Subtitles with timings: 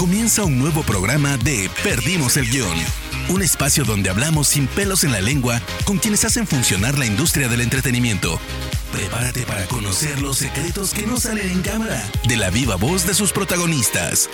[0.00, 2.74] Comienza un nuevo programa de Perdimos el Guión.
[3.28, 7.48] Un espacio donde hablamos sin pelos en la lengua con quienes hacen funcionar la industria
[7.48, 8.38] del entretenimiento.
[8.94, 13.12] Prepárate para conocer los secretos que no salen en cámara de la viva voz de
[13.12, 14.30] sus protagonistas.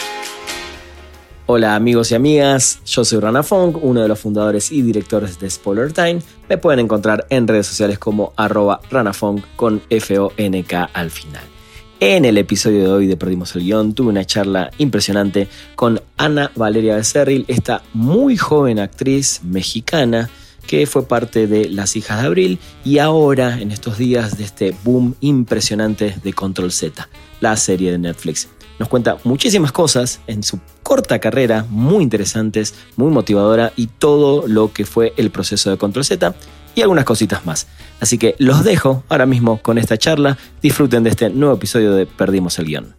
[1.46, 5.50] Hola amigos y amigas, yo soy Rana Fong, uno de los fundadores y directores de
[5.50, 6.20] Spoiler Time.
[6.48, 11.55] Me pueden encontrar en redes sociales como arroba ranafong con F-O-N-K al final.
[11.98, 16.52] En el episodio de hoy de Perdimos el Guión tuve una charla impresionante con Ana
[16.54, 20.28] Valeria Becerril, esta muy joven actriz mexicana
[20.66, 24.76] que fue parte de Las Hijas de Abril y ahora en estos días de este
[24.84, 27.08] boom impresionante de Control Z,
[27.40, 28.48] la serie de Netflix.
[28.78, 34.70] Nos cuenta muchísimas cosas en su corta carrera, muy interesantes, muy motivadora y todo lo
[34.70, 36.34] que fue el proceso de Control Z
[36.76, 37.66] y algunas cositas más.
[38.00, 40.38] Así que los dejo ahora mismo con esta charla.
[40.62, 42.94] Disfruten de este nuevo episodio de Perdimos el Guión.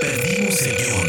[0.00, 1.08] Perdimos el Guión.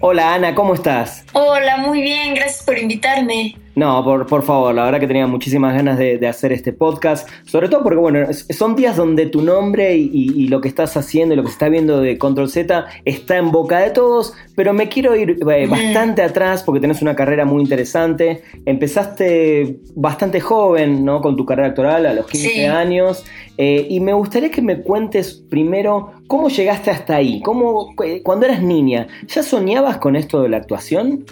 [0.00, 1.24] Hola Ana, ¿cómo estás?
[1.32, 3.56] Hola, muy bien, gracias por invitarme.
[3.76, 7.28] No, por, por favor, la verdad que tenía muchísimas ganas de, de hacer este podcast,
[7.44, 10.96] sobre todo porque, bueno, son días donde tu nombre y, y- y lo que estás
[10.96, 14.34] haciendo y lo que se está viendo de Control Z está en boca de todos,
[14.56, 18.42] pero me quiero ir eh, bastante atrás porque tenés una carrera muy interesante.
[18.66, 21.20] Empezaste bastante joven, ¿no?
[21.20, 22.64] Con tu carrera actoral a los 15 Sí.
[22.64, 23.24] años,
[23.56, 28.46] eh, y me gustaría que me cuentes primero cómo llegaste hasta ahí, cómo, eh, cuando
[28.46, 31.24] eras niña, ¿ya soñabas con esto de la actuación?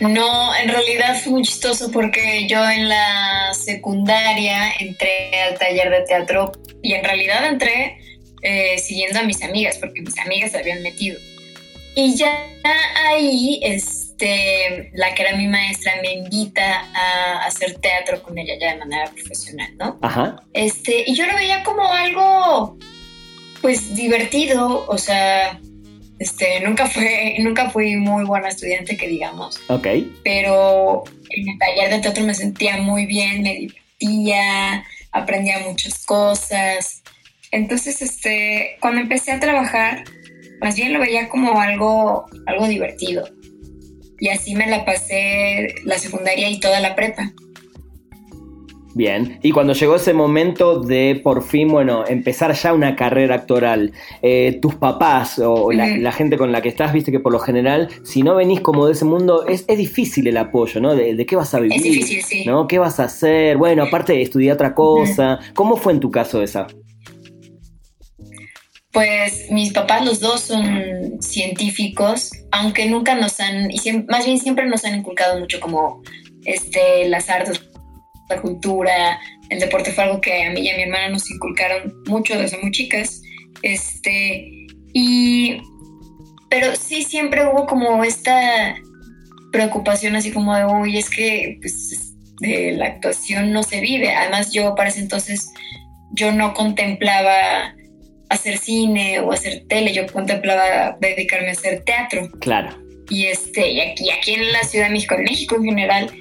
[0.00, 6.02] No, en realidad fue muy chistoso porque yo en la secundaria entré al taller de
[6.02, 7.98] teatro y en realidad entré
[8.42, 11.18] eh, siguiendo a mis amigas porque mis amigas se habían metido.
[11.94, 12.46] Y ya
[13.08, 18.74] ahí, este, la que era mi maestra me invita a hacer teatro con ella ya
[18.74, 19.98] de manera profesional, ¿no?
[20.02, 20.36] Ajá.
[20.52, 22.78] Este, y yo lo veía como algo,
[23.60, 25.58] pues, divertido, o sea,
[26.18, 29.86] este, nunca fue, nunca fui muy buena estudiante, que digamos, Ok.
[30.24, 37.02] pero en el taller de teatro me sentía muy bien, me divertía, aprendía muchas cosas.
[37.50, 40.04] Entonces, este, cuando empecé a trabajar,
[40.60, 43.28] más bien lo veía como algo, algo divertido.
[44.20, 47.32] Y así me la pasé la secundaria y toda la prepa.
[48.98, 53.92] Bien, y cuando llegó ese momento de por fin, bueno, empezar ya una carrera actoral,
[54.22, 57.90] eh, tus papás o la, gente con la que estás, viste que por lo general,
[58.02, 60.96] si no venís como de ese mundo, es, es difícil el apoyo, ¿no?
[60.96, 62.44] De, de qué vas a vivir, Es difícil, sí.
[62.44, 62.66] ¿no?
[62.66, 63.56] ¿Qué vas a hacer?
[63.56, 66.66] Bueno, aparte de estudiar otra cosa, ¿cómo fue en tu caso esa?
[68.90, 74.40] Pues mis papás los dos son científicos, aunque nunca nos han, y siem- más bien
[74.40, 76.02] siempre nos han inculcado mucho como
[76.44, 77.60] este, las artes,
[78.28, 79.18] la cultura,
[79.48, 82.58] el deporte fue algo que a mí y a mi hermana nos inculcaron mucho desde
[82.58, 83.22] muy chicas.
[83.62, 85.60] Este, y,
[86.48, 88.76] pero sí siempre hubo como esta
[89.52, 94.14] preocupación así como de, uy, es que pues, de la actuación no se vive.
[94.14, 95.50] Además yo para ese entonces
[96.12, 97.74] yo no contemplaba
[98.28, 102.28] hacer cine o hacer tele, yo contemplaba dedicarme a hacer teatro.
[102.40, 102.76] Claro,
[103.08, 106.12] Y este, y aquí, aquí en la Ciudad de México, en México en general,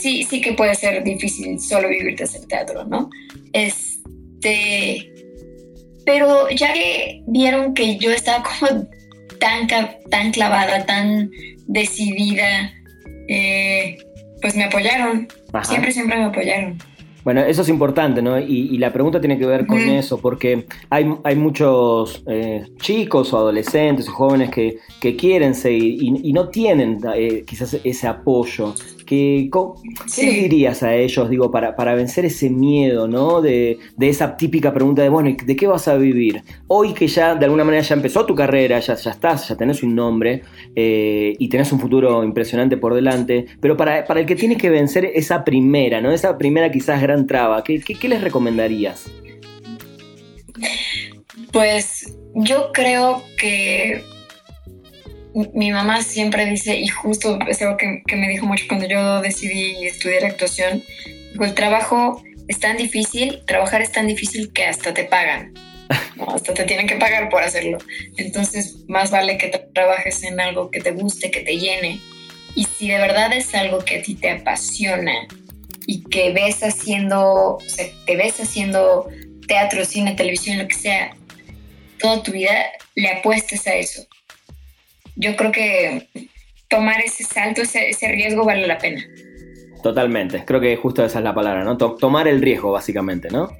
[0.00, 3.10] sí, sí que puede ser difícil solo vivir de hacer teatro, ¿no?
[3.52, 5.12] Este,
[6.04, 8.86] pero ya que vieron que yo estaba como
[9.38, 9.66] tan,
[10.10, 11.30] tan clavada, tan
[11.66, 12.72] decidida,
[13.28, 13.98] eh,
[14.42, 15.28] pues me apoyaron.
[15.52, 15.64] Ajá.
[15.64, 16.78] Siempre, siempre me apoyaron.
[17.22, 18.40] Bueno, eso es importante, ¿no?
[18.40, 23.34] Y, y la pregunta tiene que ver con eso, porque hay, hay muchos eh, chicos
[23.34, 28.06] o adolescentes o jóvenes que, que quieren seguir y, y no tienen eh, quizás ese
[28.06, 28.74] apoyo.
[29.10, 30.24] Que, ¿Qué Sí.
[30.26, 33.42] les dirías a ellos, digo, para, para vencer ese miedo, ¿no?
[33.42, 36.44] De, de esa típica pregunta de, bueno, ¿y ¿de qué vas a vivir?
[36.68, 39.82] Hoy que ya, de alguna manera, ya empezó tu carrera, ya, ya estás, ya tenés
[39.82, 40.42] un nombre
[40.76, 44.70] eh, y tenés un futuro impresionante por delante, pero para, para el que tiene que
[44.70, 46.12] vencer esa primera, ¿no?
[46.12, 49.10] Esa primera quizás gran traba, ¿qué, qué, qué les recomendarías?
[51.52, 54.04] Pues yo creo que
[55.54, 59.86] mi- mamá siempre dice, y justo es algo que, me dijo mucho cuando yo decidí
[59.86, 60.82] estudiar actuación,
[61.32, 65.54] dijo, el trabajo es tan difícil, trabajar es tan difícil que hasta te pagan,
[66.26, 67.78] hasta te tienen que pagar por hacerlo.
[68.16, 72.00] Entonces, más vale que tra- trabajes en algo que te guste, que te llene.
[72.56, 75.28] Y si de verdad es algo que a ti te apasiona
[75.86, 77.58] y que ves haciendo,
[78.06, 79.08] te ves haciendo
[79.46, 81.14] teatro, cine, televisión, lo que sea,
[81.98, 82.66] toda tu vida
[82.96, 84.04] le apuestes a eso.
[85.20, 86.08] Yo creo que
[86.68, 89.02] tomar ese salto, ese, ese riesgo vale la pena.
[89.82, 91.76] Totalmente, creo que justo esa es la palabra, ¿no?
[91.76, 93.50] To- tomar el riesgo, básicamente, ¿no?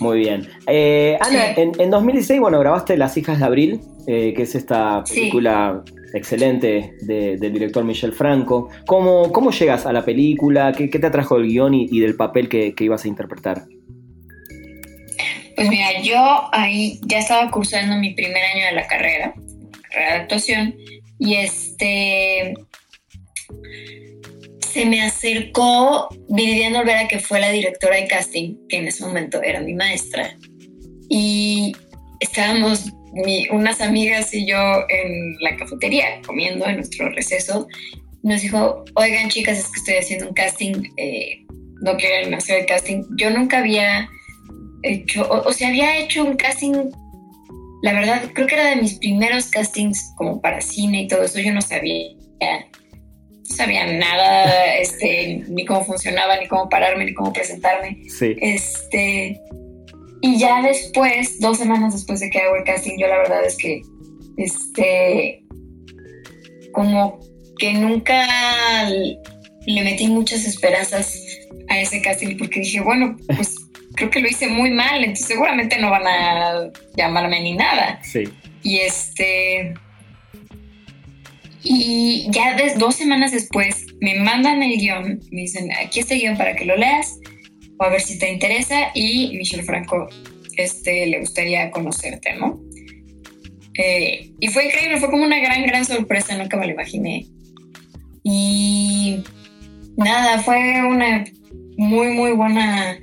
[0.00, 0.48] Muy bien.
[0.66, 5.82] Eh, Ana, en, 2016, bueno, grabaste Las hijas de Abril, eh, que es esta película
[6.14, 8.70] excelente del director Michel Franco.
[8.86, 10.72] ¿Cómo, ¿Cómo llegas a la película?
[10.72, 13.64] ¿Qué, te atrajo el guion y, del papel que, ibas a interpretar?
[15.56, 19.34] Pues mira, yo ahí ya estaba cursando mi primer año de la carrera,
[19.96, 20.76] actuación,
[21.18, 22.54] y este
[24.72, 29.40] se me acercó Viviana Olvera, que fue la directora de casting, que en ese momento
[29.42, 30.36] era mi maestra,
[31.08, 31.76] y
[32.20, 32.92] estábamos
[33.50, 34.56] unas amigas y yo
[34.88, 37.68] en la cafetería comiendo en nuestro receso.
[38.22, 41.44] Nos dijo, oigan chicas, es que estoy haciendo un casting, eh,
[41.82, 43.02] no quieren hacer el casting.
[43.16, 44.08] Yo nunca había
[44.82, 46.90] hecho, o, sea, había hecho un casting,
[47.84, 51.38] la verdad, creo que era de mis primeros castings como para cine y todo eso,
[51.38, 57.30] yo no sabía no sabía nada, este, ni cómo funcionaba, ni cómo pararme, ni cómo
[57.30, 57.98] presentarme.
[58.08, 58.36] Sí.
[58.40, 59.38] Este,
[60.22, 63.58] y ya después, dos semanas después de que hago el casting, yo la verdad es
[63.58, 63.82] que,
[64.38, 65.44] este,
[66.72, 67.20] como
[67.58, 71.20] que nunca le metí muchas esperanzas
[71.68, 73.63] a ese casting porque dije, bueno, pues
[73.94, 78.00] creo que lo hice muy mal, entonces seguramente no van a llamarme ni nada.
[78.02, 78.24] Sí.
[78.62, 79.74] Y este,
[81.62, 86.36] y ya dos semanas después me mandan el guion, me dicen, aquí está el guion
[86.36, 87.18] para que lo leas,
[87.78, 90.08] o a ver si te interesa, y Michelle Franco
[90.56, 92.60] este, le gustaría conocerte, ¿no?
[93.76, 97.26] Eh, y fue increíble, fue como una gran, gran sorpresa, nunca me lo imaginé.
[98.22, 99.24] Y
[99.96, 101.24] nada, fue una
[101.76, 102.98] muy, muy buena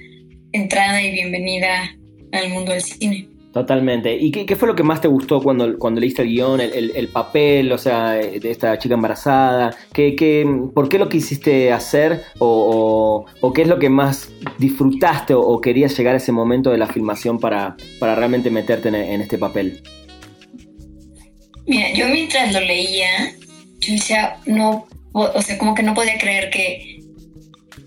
[0.52, 1.96] entrada y bienvenida
[2.32, 3.28] al mundo del cine.
[3.54, 4.16] Totalmente.
[4.16, 7.70] ¿Y qué, fue lo que más te gustó cuando, cuando leíste el guion, el, papel,
[7.74, 9.76] o sea, de esta chica embarazada?
[9.92, 15.60] ¿Qué, qué, por qué lo quisiste hacer o, qué es lo que más disfrutaste o,
[15.60, 19.84] querías llegar a ese momento de la filmación para, para realmente meterte en, este papel?
[21.68, 23.34] Mira, yo mientras lo leía,
[23.82, 27.04] yo decía, no, o sea, como que no podía creer que,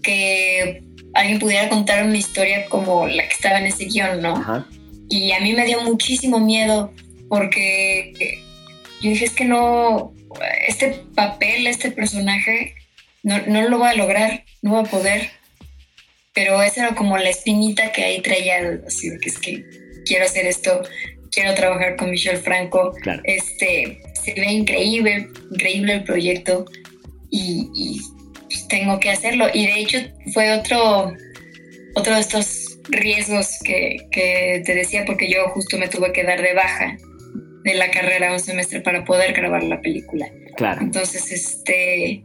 [0.03, 0.83] que
[1.15, 4.37] alguien pudiera contar una historia como la que estaba en ese guion, ¿no?
[4.37, 4.67] Ajá
[5.09, 6.93] y a mí me dio muchísimo miedo
[7.29, 8.13] porque
[9.01, 10.15] yo dije, es que no,
[10.67, 12.75] este papel, este personaje,
[13.23, 15.31] no, no lo voy a lograr, no voy a poder.
[16.33, 19.65] Pero esa era como la espinita que ahí traía, así que es que
[20.05, 20.83] quiero hacer esto,
[21.31, 22.95] quiero trabajar con Michelle Franco.
[23.25, 26.65] Este, se ve increíble, increíble el proyecto
[27.31, 28.01] y,
[28.55, 29.47] pues tengo que hacerlo.
[29.53, 29.99] Y de hecho
[30.33, 31.13] fue otro,
[31.95, 34.07] otro de estos riesgos que,
[34.65, 36.97] te decía, porque yo justo me tuve que dar de baja
[37.65, 40.29] de la carrera un semestre para poder grabar la película.
[40.57, 40.83] Claro.
[40.83, 42.25] Entonces, este,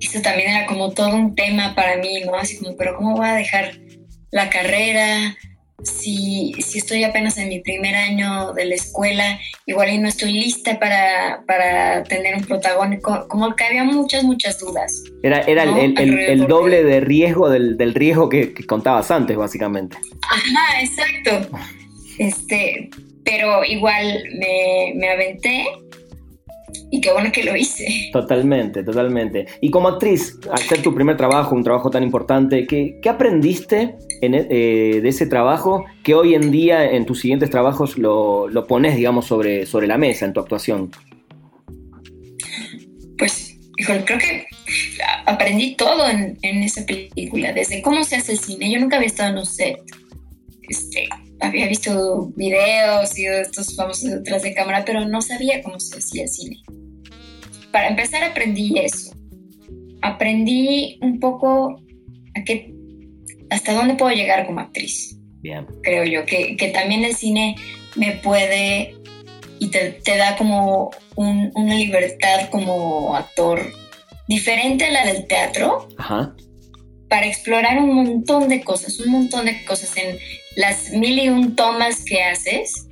[0.00, 2.34] eso también era como todo un tema para mí, ¿no?
[2.34, 3.78] Así como, pero ¿cómo voy a dejar
[4.30, 5.36] la carrera?
[5.82, 10.32] Si, si estoy apenas en mi primer año de la escuela, igual y no estoy
[10.32, 15.02] lista para, para tener un protagónico, como que había muchas, muchas dudas.
[15.22, 19.96] Era, era el, el, doble de riesgo del, del riesgo que, que, contabas antes, básicamente.
[20.30, 21.58] Ajá, exacto.
[22.18, 22.90] Este,
[23.24, 25.64] pero igual me, me aventé
[26.90, 28.10] y qué bueno que lo hice.
[28.12, 29.46] Totalmente, totalmente.
[29.60, 33.96] Y como actriz, al ser tu primer trabajo, un trabajo tan importante, ¿qué, qué aprendiste
[34.20, 38.66] en, eh, de ese trabajo que hoy en día en tus siguientes trabajos lo, lo,
[38.66, 40.90] pones, digamos, sobre, sobre la mesa en tu actuación?
[43.18, 44.46] Pues, híjole, creo que
[45.26, 48.70] aprendí todo en, en esa película, desde cómo se hace el cine.
[48.70, 49.78] Yo nunca había estado en un set.
[50.68, 51.08] Este,
[51.42, 56.22] había visto videos y estos famosos detrás de cámara, pero no sabía cómo se hacía
[56.22, 56.62] el cine
[57.72, 59.12] para empezar aprendí eso.
[60.02, 61.80] Aprendí un poco
[62.36, 62.72] a qué,
[63.50, 65.16] hasta dónde puedo llegar como actriz.
[65.40, 65.66] Bien.
[65.82, 67.56] Creo yo, que, también el cine
[67.96, 68.94] me puede
[69.58, 73.60] y te, da como una libertad como actor
[74.28, 75.88] diferente a la del teatro.
[77.08, 80.18] Para explorar un montón de cosas, un montón de cosas en
[80.56, 82.88] las mil y un tomas que haces,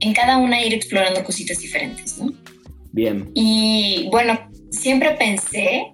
[0.00, 2.32] en cada una ir explorando cositas diferentes, ¿no?
[2.92, 3.30] Bien.
[3.34, 4.38] Y bueno,
[4.70, 5.92] siempre pensé,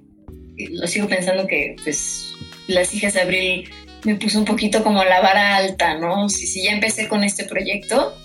[0.57, 2.35] lo sigo pensando que pues
[2.66, 3.71] las hijas de Abril
[4.04, 6.28] me puso un poquito como la vara alta, ¿no?
[6.28, 8.16] Si, si ya empecé con este proyecto,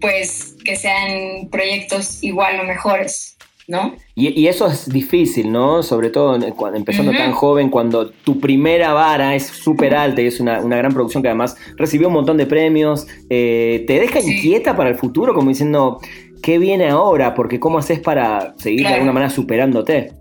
[0.00, 3.29] pues que sean proyectos igual o mejores.
[3.70, 3.94] ¿No?
[4.16, 5.84] Y, eso es difícil, ¿no?
[5.84, 10.40] Sobre todo cuando, empezando tan joven, cuando tu primera vara es súper alta y es
[10.40, 14.90] una, gran producción que además recibió un montón de premios, eh, ¿te deja inquieta para
[14.90, 15.34] el futuro?
[15.34, 16.00] Como diciendo,
[16.42, 17.32] ¿qué viene ahora?
[17.34, 20.14] Porque ¿cómo haces para seguir de alguna manera superándote?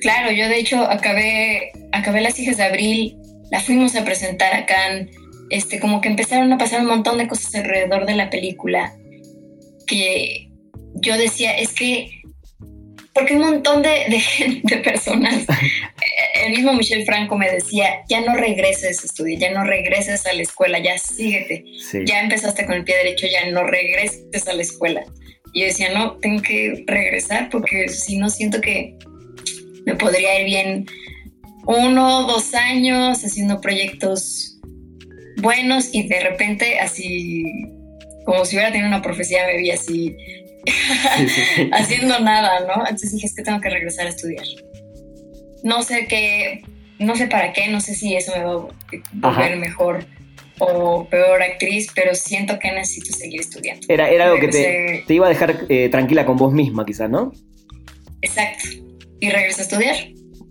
[0.00, 3.18] Claro, yo de hecho acabé, acabé Las hijas de Abril
[3.52, 5.10] la fuimos a presentar acá, en,
[5.50, 8.94] este, como que empezaron a pasar un montón de cosas alrededor de la película
[9.86, 10.47] que
[11.00, 12.22] yo decía, es que,
[13.14, 15.44] porque un montón de, de, de personas,
[16.44, 20.32] el mismo Michel Franco me decía, ya no regreses a estudiar, ya no regreses a
[20.32, 21.64] la escuela, ya síguete,
[22.04, 25.04] ya empezaste con el pie derecho, ya no regreses a la escuela.
[25.52, 28.96] Y yo decía, no, tengo que regresar porque si no siento que
[29.86, 30.86] me podría ir bien
[31.66, 34.58] uno, dos años haciendo proyectos
[35.36, 37.44] buenos y de repente así,
[38.24, 40.16] como si hubiera tenido una profecía, me vi así
[41.72, 42.82] haciendo nada, ¿no?
[42.82, 44.44] Entonces dije, es que tengo que regresar a estudiar.
[45.62, 46.62] No sé qué,
[46.98, 50.06] no sé para qué, no sé si eso me va a volver mejor
[50.60, 53.86] o peor actriz, pero siento que necesito seguir estudiando.
[53.88, 57.08] Era, era algo que te, te, iba a dejar eh, tranquila con vos misma, quizás,
[57.08, 57.32] ¿no?
[58.22, 58.68] Exacto.
[59.20, 59.96] Y regreso a estudiar.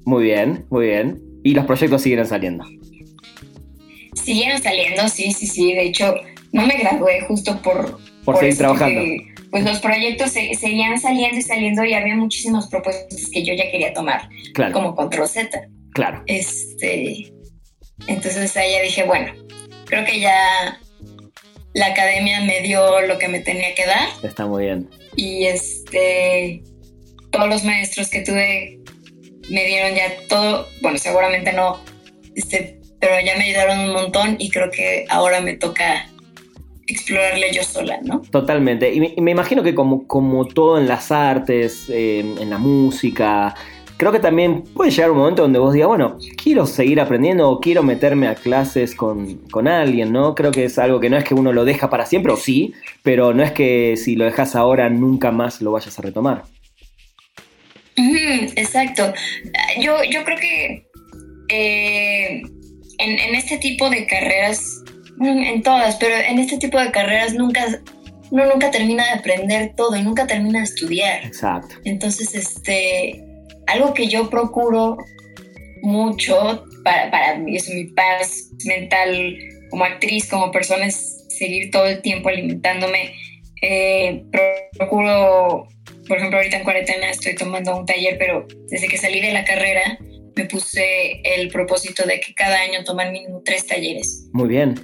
[0.06, 1.22] Muy bien, muy bien.
[1.44, 2.66] ¿Y los proyectos siguieron saliendo?
[4.14, 5.74] Siguieron saliendo, sí, sí, sí.
[5.74, 6.16] De hecho,
[6.52, 8.00] no me gradué justo por...
[8.24, 9.02] Por, seguir trabajando.
[9.52, 13.94] Pues los proyectos seguían saliendo y saliendo y había muchísimos propuestos que yo ya quería
[13.94, 14.30] tomar.
[14.54, 14.74] Claro.
[14.74, 15.68] Como Control Z.
[15.94, 16.24] Claro.
[16.28, 17.34] Este...
[18.08, 19.34] Entonces ahí ya dije, bueno,
[19.86, 20.80] creo que ya
[21.74, 24.08] la academia me dio lo que me tenía que dar.
[24.24, 24.90] Está muy bien.
[25.16, 26.64] Y este,
[27.32, 28.80] todos los maestros que tuve
[29.50, 31.80] me dieron ya todo, bueno, seguramente no,
[32.36, 36.10] este, pero ya me ayudaron un montón y creo que ahora me toca
[36.88, 38.22] explorarle yo sola, ¿no?
[38.32, 38.94] Totalmente.
[38.94, 42.58] Y me, y me imagino que como, como todo en las artes, eh, en la
[42.58, 43.54] música,
[43.98, 47.60] creo que también puede llegar un momento donde vos digas, bueno, quiero seguir aprendiendo o
[47.60, 50.36] quiero meterme a clases con, con, alguien, ¿no?
[50.36, 52.74] Creo que es algo que no es que uno lo deja para siempre, o sí,
[53.04, 56.44] pero no es que si lo dejas ahora nunca más lo vayas a retomar.
[58.56, 59.12] Exacto.
[59.80, 60.88] Yo, yo creo que
[61.50, 62.42] eh,
[63.00, 64.77] en, en, este tipo de carreras,
[65.20, 67.66] en todas, pero en este tipo de carreras nunca,
[68.32, 71.26] uno nunca termina de aprender todo y nunca termina de estudiar.
[71.26, 71.76] Exacto.
[71.84, 73.24] Entonces, este,
[73.68, 74.98] algo que yo procuro
[75.82, 79.38] mucho para, para mí, es mi paz mental
[79.70, 83.14] como actriz, como persona, es seguir todo el tiempo alimentándome.
[83.62, 84.24] Eh,
[84.78, 85.68] procuro
[86.08, 89.44] por ejemplo, ahorita en cuarentena estoy tomando un taller, pero desde que salí de la
[89.44, 90.00] carrera
[90.36, 94.28] me puse el propósito de que cada año tomar mínimo tres talleres.
[94.34, 94.76] Muy bien.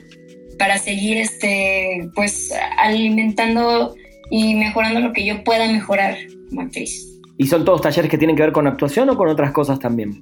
[0.58, 3.96] Para seguir, este, pues, alimentando
[4.30, 6.18] y mejorando lo que yo pueda mejorar
[6.50, 7.08] como actriz.
[7.38, 10.22] ¿Y son todos talleres que tienen que ver con actuación o con otras cosas también?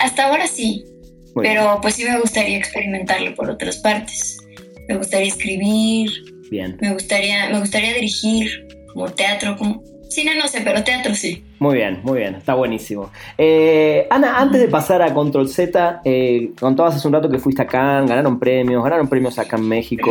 [0.00, 0.84] Hasta ahora sí,
[1.34, 1.74] Muy pero bien.
[1.82, 4.38] pues sí me gustaría experimentarlo por otras partes.
[4.88, 6.10] Me gustaría escribir.
[6.50, 6.76] Bien.
[6.80, 11.42] Me gustaría, me gustaría dirigir como teatro, como cine no sé, pero teatro sí.
[11.58, 13.10] Muy bien, muy bien, está buenísimo.
[13.36, 17.62] Eh, Ana, antes de pasar a Control Z, eh, contabas hace un rato que fuiste
[17.62, 20.10] acá, ganaron premios, ganaron premios acá en México,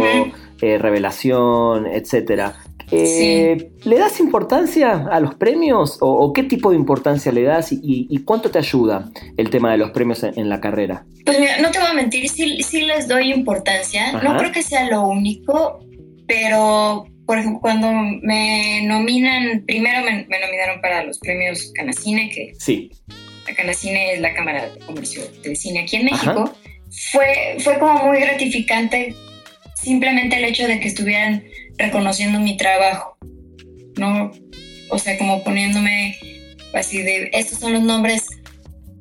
[0.61, 2.53] eh, Revelación, etcétera.
[2.89, 3.89] Eh, sí.
[3.89, 7.79] ¿Le das importancia a los premios o, o, qué tipo de importancia le das y,
[8.09, 11.05] y, cuánto te ayuda el tema de los premios en, en la carrera?
[11.25, 14.09] Pues mira, no te voy a mentir, sí, sí les doy importancia.
[14.09, 14.23] Ajá.
[14.23, 15.81] No creo que sea lo único,
[16.27, 17.91] pero por ejemplo, cuando
[18.21, 22.89] me nominan, primero me, me, nominaron para los premios Canacine, que sí.
[23.45, 26.57] la Canacine es la Cámara de Comercio de Cine aquí en México,
[27.11, 29.13] fue, fue como muy gratificante
[29.75, 31.43] simplemente el hecho de que estuvieran
[31.77, 33.17] reconociendo mi trabajo,
[33.97, 34.31] ¿no?
[34.89, 36.17] O sea, como poniéndome
[36.73, 38.25] así de, estos son los nombres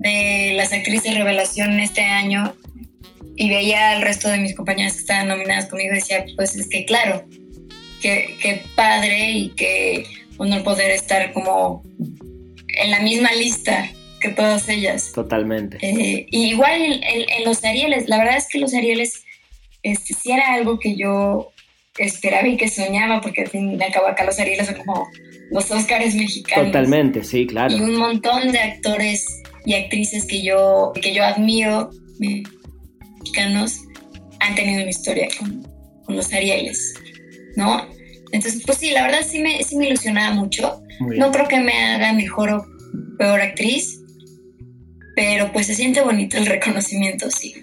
[0.00, 2.54] de las actrices revelación este año
[3.37, 6.69] y veía al resto de mis compañeras que estaban nominadas conmigo y decía, pues es
[6.69, 7.25] que claro,
[8.00, 10.07] qué, qué padre y qué
[10.38, 11.83] honor poder estar como
[12.69, 13.90] en la misma lista
[14.21, 15.12] que todas ellas.
[15.14, 15.78] Totalmente.
[15.83, 19.25] Eh, y igual en, en, en, los Arieles, la verdad es que los Arieles
[19.83, 21.52] este, sí era algo que yo
[21.99, 25.09] esperaba y que soñaba, porque al fin y al cabo acá los Arieles son como
[25.50, 26.66] los Óscares mexicanos.
[26.66, 27.75] Totalmente, sí, claro.
[27.75, 31.90] Y un montón de actores y actrices que yo, que yo admiro,
[33.37, 33.83] mexicanos,
[34.40, 35.62] han tenido una historia con,
[36.05, 36.95] con los Arieles,
[37.57, 37.87] ¿no?
[38.33, 40.83] Entonces, pues sí, la verdad sí me, sí me ilusionaba mucho.
[41.00, 42.66] No creo que me haga mejor o
[43.19, 44.00] peor actriz,
[45.14, 47.55] pero pues se siente bonito el reconocimiento, sí.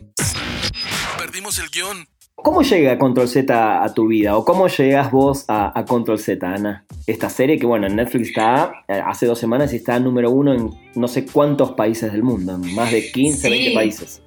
[1.17, 2.07] Perdimos el guion.
[2.35, 4.35] ¿Cómo llega Control Z a tu vida?
[4.35, 6.85] ¿O cómo llegas vos a, a, Control Z, Ana?
[7.07, 10.53] Esta serie que, bueno, en Netflix está eh, hace dos semanas y está número uno
[10.53, 13.49] en no sé cuántos países del mundo, en más de 15, sí.
[13.49, 14.23] 20 países.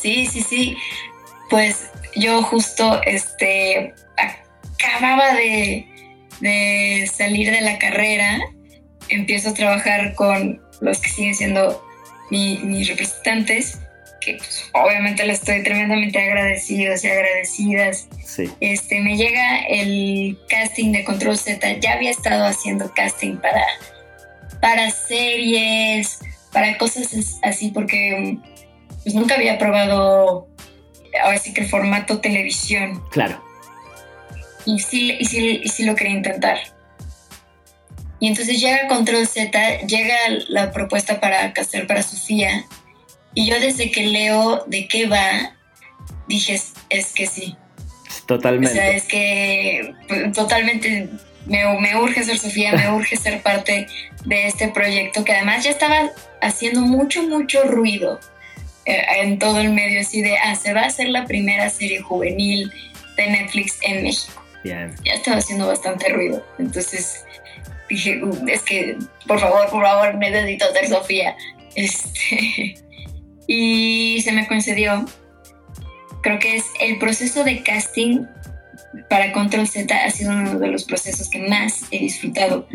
[0.00, 0.76] Sí, sí, sí.
[1.50, 5.86] Pues yo justo este, acababa de,
[6.40, 8.38] de salir de la carrera,
[9.08, 11.84] empiezo a trabajar con los que siguen siendo
[12.30, 13.78] mis representantes,
[14.20, 18.08] que pues, obviamente les estoy tremendamente agradecidos y agradecidas.
[18.24, 18.50] Sí.
[18.60, 23.64] Este, me llega el casting de Control Z, ya había estado haciendo casting para,
[24.60, 26.18] para series,
[26.52, 28.38] para cosas así, porque
[29.08, 30.48] pues nunca había probado
[31.24, 33.02] ahora sí que el formato televisión.
[33.10, 33.42] Claro.
[34.66, 36.58] Y sí, y sí, y sí lo quería intentar.
[38.20, 40.14] Y entonces llega Control Z, llega
[40.48, 42.66] la propuesta para casar para Sofía.
[43.32, 45.56] Y yo desde que leo de qué va,
[46.26, 46.60] dije,
[46.90, 47.56] es, que sí.
[48.26, 48.78] Totalmente.
[48.78, 51.08] O sea, es que pues, totalmente
[51.46, 53.86] me, me, urge ser Sofía, me urge ser parte
[54.26, 56.10] de este proyecto que además ya estaba
[56.42, 58.20] haciendo mucho, mucho ruido
[58.88, 62.72] en todo el medio, así de, ah, se va a hacer la primera serie juvenil
[63.16, 64.42] de Netflix en México.
[64.64, 66.44] Ya estaba haciendo bastante ruido.
[66.58, 67.24] Entonces,
[67.88, 71.36] dije, uh, es que, por favor, por favor, necesito ser Sofía.
[71.74, 72.74] Este,
[73.46, 75.04] y se me concedió.
[76.22, 78.26] Creo que es el proceso de casting
[79.08, 82.66] para Control Z ha sido uno de los procesos que más he disfrutado.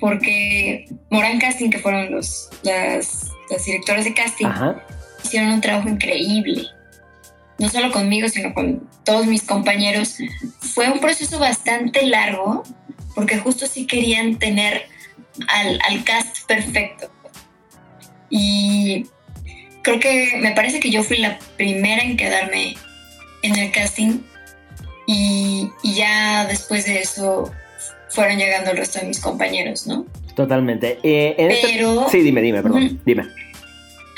[0.00, 4.46] Porque Moran Casting, que fueron los, las, las directoras de casting,
[5.24, 6.66] hicieron un trabajo increíble.
[7.58, 10.16] No solo conmigo, sino con todos mis compañeros.
[10.60, 12.64] Fue un proceso bastante largo
[13.14, 14.82] porque justo sí querían tener
[15.48, 17.10] al, cast perfecto.
[18.28, 19.06] Y
[19.82, 22.76] creo que me parece que yo fui la primera en quedarme
[23.42, 24.20] en el casting
[25.06, 27.52] y, ya después de eso
[28.08, 30.06] fueron llegando el resto de mis compañeros, ¿no?
[30.34, 30.98] Totalmente.
[31.02, 32.08] Eh, este Pero...
[32.08, 33.24] Sí, dime, dime, perdón, dime.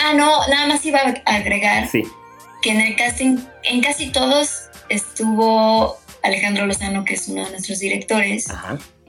[0.09, 5.99] Ah, no, nada más iba a agregar que en el casting, en casi todos estuvo
[6.23, 8.47] Alejandro Lozano, que es uno de nuestros directores,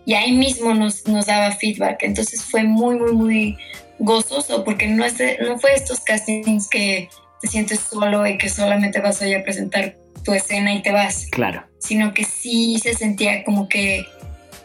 [0.06, 2.02] y ahí mismo nos, nos daba feedback.
[2.02, 3.58] Entonces fue muy, muy, muy
[4.00, 7.10] gozoso, porque no, es no fue estos castings que
[7.42, 10.92] te sientes solo y que solamente vas a ir a presentar tu escena y te
[10.92, 11.28] vas.
[11.30, 11.64] Claro.
[11.78, 14.04] Sino que sí se sentía como que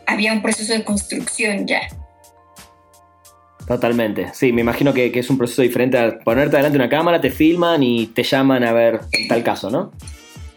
[0.06, 1.82] había un proceso de construcción ya.
[3.72, 6.90] Totalmente, sí, me imagino que, que, es un proceso diferente a ponerte delante de una
[6.90, 9.92] cámara, te filman y te llaman a ver tal caso, ¿no?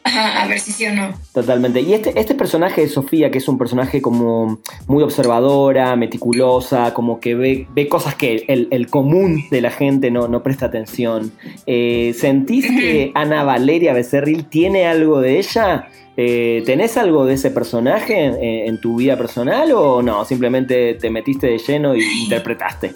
[0.05, 1.13] A ver si sí o no.
[1.33, 1.81] Totalmente.
[1.81, 7.19] Y este, este personaje de Sofía, que es un personaje como muy observadora, meticulosa, como
[7.19, 11.31] que ve, ve cosas que el, común de la gente no, no presta atención.
[11.65, 15.89] Eh, ¿Sentís que Ana Valeria Becerril tiene algo de ella?
[16.17, 20.23] Eh, ¿Tenés algo de ese personaje en, en, tu vida personal o no?
[20.23, 22.93] Simplemente te metiste de lleno y interpretaste.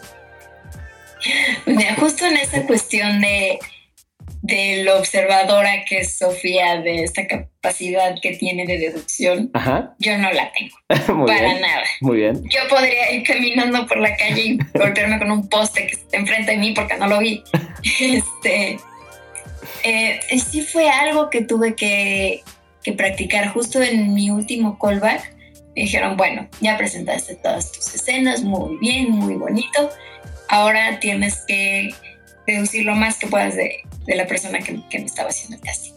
[1.66, 3.60] Mira, justo en esa cuestión de
[4.42, 9.52] de lo observadora que es Sofía, de esta capacidad que tiene de deducción,
[10.00, 10.76] yo no la tengo.
[11.26, 11.84] para nada.
[12.02, 12.42] Muy bien.
[12.50, 16.52] Yo podría ir caminando por la calle y golpearme con un poste que está enfrente
[16.52, 17.44] de mí porque no lo vi.
[18.02, 18.80] este.
[19.84, 22.42] Eh, sí fue algo que tuve que,
[22.84, 25.34] que practicar justo en mi último callback.
[25.76, 29.90] Me dijeron, bueno, ya presentaste todas tus escenas, muy bien, muy bonito.
[30.50, 31.94] Ahora tienes que
[32.54, 35.94] deducir lo más que puedas de, de la persona que, me estaba haciendo el casting.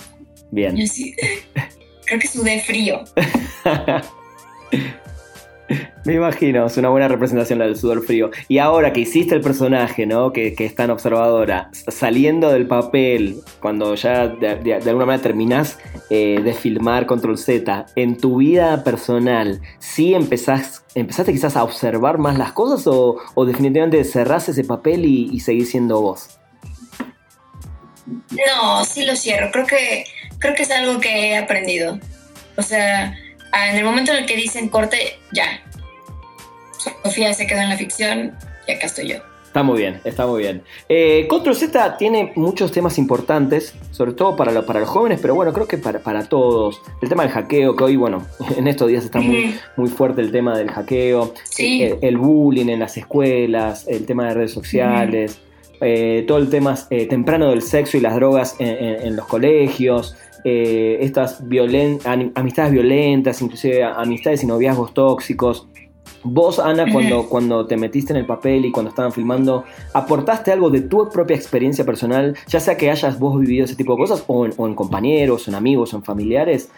[0.51, 0.77] Bien.
[0.77, 1.15] Yo sí,
[2.07, 3.05] creo que sudé frío.
[6.05, 8.31] Me imagino, es una buena representación la del sudor frío.
[8.49, 10.33] Y ahora que hiciste el personaje, ¿no?
[10.33, 15.79] Que, que es tan observadora, saliendo del papel, cuando ya de, alguna manera terminás
[16.11, 22.19] eh, de filmar Control Z, en tu vida personal, ¿sí empezás, empezaste quizás a observar
[22.19, 26.41] más las cosas o, definitivamente cerrás ese papel y, y seguís siendo vos?
[28.07, 29.51] No, sí lo cierro.
[29.51, 30.05] Creo que,
[30.38, 31.99] creo que es algo que he aprendido.
[32.57, 33.17] O sea,
[33.53, 35.62] en el momento en el que dicen corte, ya.
[37.05, 38.37] Sofía se quedó en la ficción
[38.67, 39.17] y acá estoy yo.
[39.53, 40.62] Está muy bien, está muy bien.
[40.88, 45.53] Eh, Control Z tiene muchos temas importantes, sobre todo para, para los jóvenes, pero bueno,
[45.53, 46.81] creo que para, para todos.
[47.03, 50.33] El tema del hackeo, que hoy, bueno, en estos días está muy, muy fuerte el
[50.33, 51.83] tema del hackeo, sí.
[52.01, 55.38] el, bullying en las escuelas, el tema de redes sociales.
[55.85, 60.99] Eh, todo el tema eh, temprano del sexo y las drogas en, los colegios, eh,
[61.01, 61.42] estas
[62.35, 65.66] amistades violentas, inclusive amistades y noviazgos tóxicos.
[66.25, 70.71] Vos, Ana, cuando, cuando te metiste en el papel y cuando estaban filmando, ¿aportaste algo
[70.71, 74.23] de tu propia experiencia personal, ya sea que hayas vos vivido ese tipo de cosas
[74.29, 76.71] o en, compañeros, en amigos, en familiares,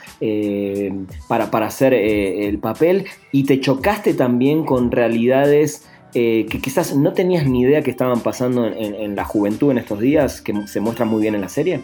[1.28, 3.04] para, para hacer el papel?
[3.32, 8.20] ¿Y te chocaste también con realidades eh, que quizás no tenías ni idea que estaban
[8.20, 11.80] pasando en, la juventud en estos días, que se muestran muy bien en la serie?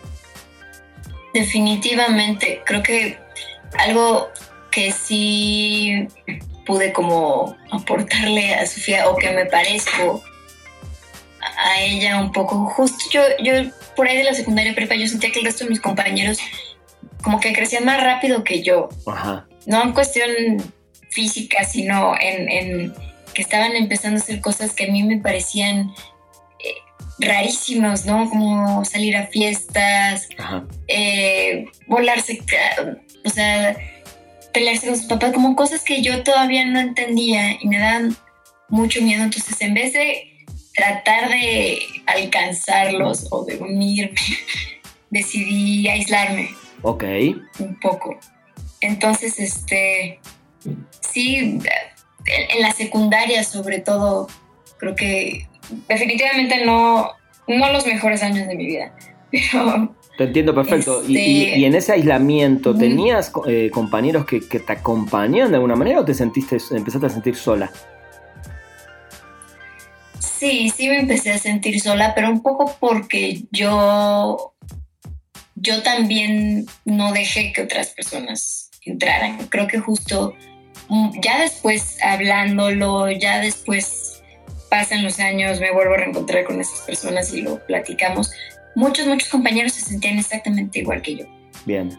[1.34, 3.18] Definitivamente, creo que
[3.78, 4.28] algo
[4.70, 6.06] que sí
[6.64, 10.22] pude como aportarle a Sofía o que me parezco
[11.40, 12.66] a ella un poco.
[12.66, 13.52] Justo yo, yo
[13.96, 16.38] por ahí de la secundaria prepa, yo sentía que el resto de mis compañeros
[17.22, 18.88] como que crecían más rápido que yo.
[19.06, 19.46] Ajá.
[19.66, 20.30] No en cuestión
[21.10, 22.94] física, sino en, en
[23.40, 25.94] que estaban empezando a hacer cosas que a mí me parecían
[26.59, 26.74] eh,
[27.18, 28.29] rarísimas, ¿no?
[28.29, 30.29] Como salir a fiestas,
[30.88, 32.42] eh, volarse,
[33.24, 33.79] o sea,
[34.53, 38.14] pelearse con sus papás, como cosas que yo todavía no entendía y me dan
[38.68, 39.22] mucho miedo.
[39.24, 44.20] Entonces, en vez de tratar de alcanzarlos o de unirme,
[45.11, 46.50] decidí aislarme
[46.83, 47.05] Ok.
[47.59, 48.20] un poco.
[48.83, 50.20] Entonces, este,
[51.00, 51.59] sí,
[52.26, 54.28] en, en la secundaria sobre todo,
[54.78, 55.46] creo que
[55.88, 57.11] definitivamente no,
[57.46, 58.92] no los mejores años de mi vida,
[59.30, 61.02] pero Te entiendo perfecto.
[61.06, 62.76] Y, Este- y- y en ese aislamiento.
[62.76, 67.11] ¿tenías eh, compañeros que, que te acompañaban de alguna manera o te sentiste, empezaste a
[67.11, 67.70] sentir sola?
[70.18, 74.54] Sí, sí me empecé a sentir sola, pero un poco porque yo,
[75.54, 79.37] yo también no dejé que otras personas entraran.
[79.48, 80.35] Creo que justo
[81.22, 84.22] ya después hablándolo, ya después
[84.68, 88.31] pasan los años, me vuelvo a reencontrar con esas personas y lo platicamos.
[88.74, 91.24] Muchos, muchos compañeros se sentían exactamente igual que yo,
[91.66, 91.98] Bien.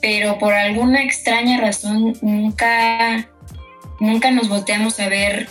[0.00, 3.28] pero por alguna extraña razón nunca,
[4.00, 5.48] nunca nos volteamos a ver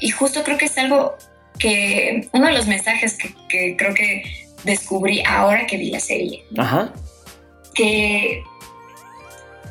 [0.00, 1.14] y justo creo que es algo
[1.58, 4.22] que uno de los mensajes que, que creo que
[4.64, 6.92] descubrí ahora que vi la serie, Ajá.
[7.74, 8.42] que,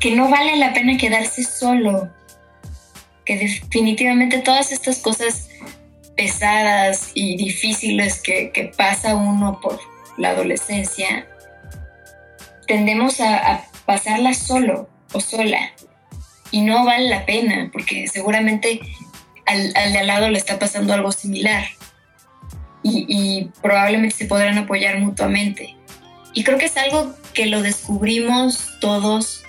[0.00, 2.10] que no vale la pena quedarse solo,
[3.24, 5.48] que definitivamente todas estas cosas
[6.16, 9.78] pesadas y difíciles que, que pasa uno por
[10.16, 11.28] la adolescencia,
[12.66, 15.72] tendemos a, pasarlas solo o sola
[16.52, 18.80] y no vale la pena porque seguramente
[19.46, 21.64] al, al de al lado le está pasando algo similar
[22.84, 25.74] y, y probablemente se podrán apoyar mutuamente.
[26.34, 29.44] Y creo que es algo que lo descubrimos todos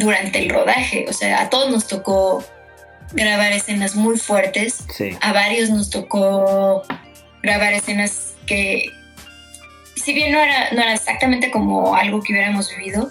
[0.00, 1.06] durante el rodaje.
[1.08, 2.44] O sea, a todos nos tocó
[3.12, 4.84] grabar escenas muy fuertes.
[4.96, 5.16] Sí.
[5.20, 6.82] A varios nos tocó
[7.42, 8.90] grabar escenas que,
[9.94, 13.10] si bien no era, no era exactamente como algo que hubiéramos vivido,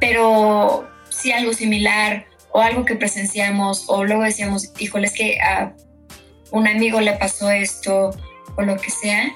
[0.00, 5.72] pero sí algo similar o algo que presenciamos o luego decíamos, híjole, es que a
[6.50, 8.10] un amigo le pasó esto
[8.56, 9.32] o lo que sea.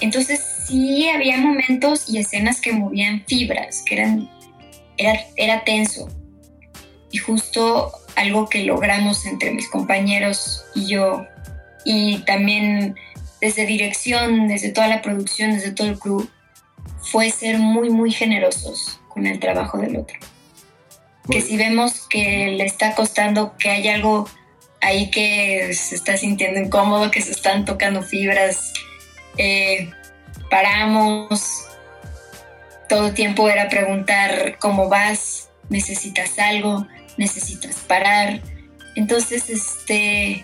[0.00, 4.30] Entonces sí había momentos y escenas que movían fibras, que eran,
[5.00, 6.08] era, era tenso.
[7.10, 11.26] Y justo algo que logramos entre mis compañeros y yo,
[11.84, 12.94] y también
[13.40, 16.28] desde dirección, desde toda la producción, desde todo el crew,
[17.02, 20.18] fue ser muy, muy generosos con el trabajo del otro.
[21.28, 24.28] Que si vemos que le está costando, que hay algo
[24.80, 28.72] ahí que se está sintiendo incómodo, que se están tocando fibras,
[29.36, 29.90] eh,
[30.50, 31.66] paramos.
[32.90, 38.40] Todo tiempo era preguntar cómo vas, necesitas algo, necesitas parar.
[38.96, 40.42] Entonces, este,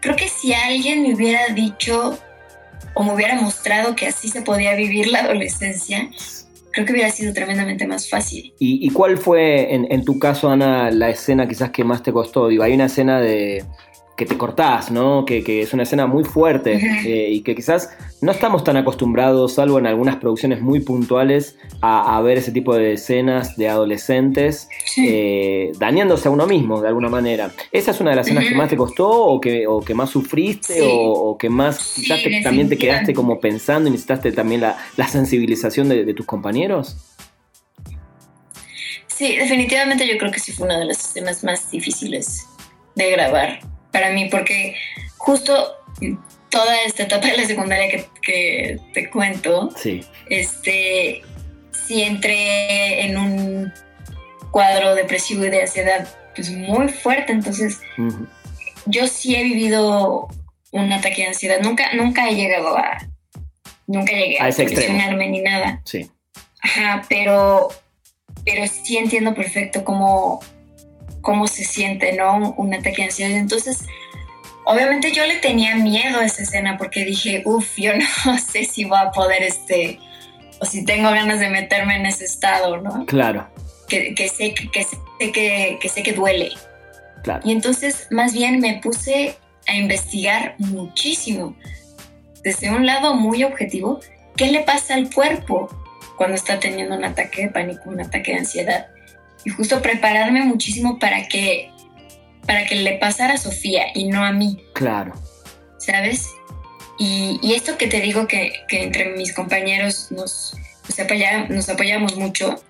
[0.00, 2.16] creo que si alguien me hubiera dicho
[2.94, 6.08] o me hubiera mostrado que así se podía vivir la adolescencia,
[6.70, 8.54] creo que hubiera sido tremendamente más fácil.
[8.60, 12.12] ¿Y, y cuál fue, en, en, tu caso, Ana, la escena quizás que más te
[12.12, 12.46] costó?
[12.46, 13.64] Digo, hay una escena de
[14.20, 15.24] que te cortás, ¿no?
[15.24, 16.74] Que, que es una escena muy fuerte
[17.06, 17.88] eh, y que quizás
[18.20, 22.74] no estamos tan acostumbrados, salvo en algunas producciones muy puntuales, a, a ver ese tipo
[22.74, 25.06] de escenas de adolescentes sí.
[25.08, 27.50] eh, dañándose a uno mismo de alguna manera.
[27.72, 28.50] ¿Esa es una de las escenas uh -huh.
[28.50, 30.80] que más te costó o que, o que más sufriste sí.
[30.82, 34.60] o, o, que más quizás sí, te, también te quedaste como pensando y necesitaste también
[34.60, 36.94] la, la sensibilización de, de tus compañeros?
[39.06, 42.46] Sí, definitivamente yo creo que sí fue una de las escenas más difíciles
[42.96, 44.74] de grabar para mí, porque
[45.16, 45.76] justo
[46.50, 50.04] toda esta etapa de la secundaria que, que te cuento, sí.
[50.28, 51.22] este,
[51.70, 53.72] sí entré en un
[54.50, 58.28] cuadro depresivo y de ansiedad pues muy fuerte, entonces uh -huh.
[58.86, 60.28] yo sí he vivido
[60.72, 62.98] un ataque de ansiedad, nunca, nunca he llegado a,
[63.86, 65.82] nunca llegué a, a presionarme ni nada.
[65.84, 66.10] Sí.
[66.62, 67.68] Ajá, pero,
[68.44, 70.40] pero sí entiendo perfecto cómo
[71.20, 72.54] cómo se siente, ¿no?
[72.56, 73.36] Un ataque de ansiedad.
[73.36, 73.84] Entonces,
[74.64, 77.92] obviamente yo le tenía miedo a esa escena porque dije, uff, yo
[78.24, 79.98] no sé si voy a poder, este,
[80.60, 83.06] o si tengo ganas de meterme en ese estado, ¿no?
[83.06, 83.48] Claro.
[83.88, 84.98] Que, que sé, que, que, sé
[85.32, 86.50] que, que sé que duele.
[87.22, 87.40] Claro.
[87.44, 91.56] Y entonces, más bien me puse a investigar muchísimo,
[92.42, 94.00] desde un lado muy objetivo,
[94.36, 95.68] qué le pasa al cuerpo
[96.16, 98.86] cuando está teniendo un ataque de pánico, un ataque de ansiedad
[99.44, 101.70] y justo prepararme muchísimo para que
[102.46, 104.64] para que le pasara a Sofía y no a mí.
[104.74, 105.12] Claro.
[105.78, 106.30] ¿Sabes?
[106.98, 110.54] Y, esto que te digo que, entre mis compañeros nos,
[111.48, 112.62] nos, apoyamos mucho,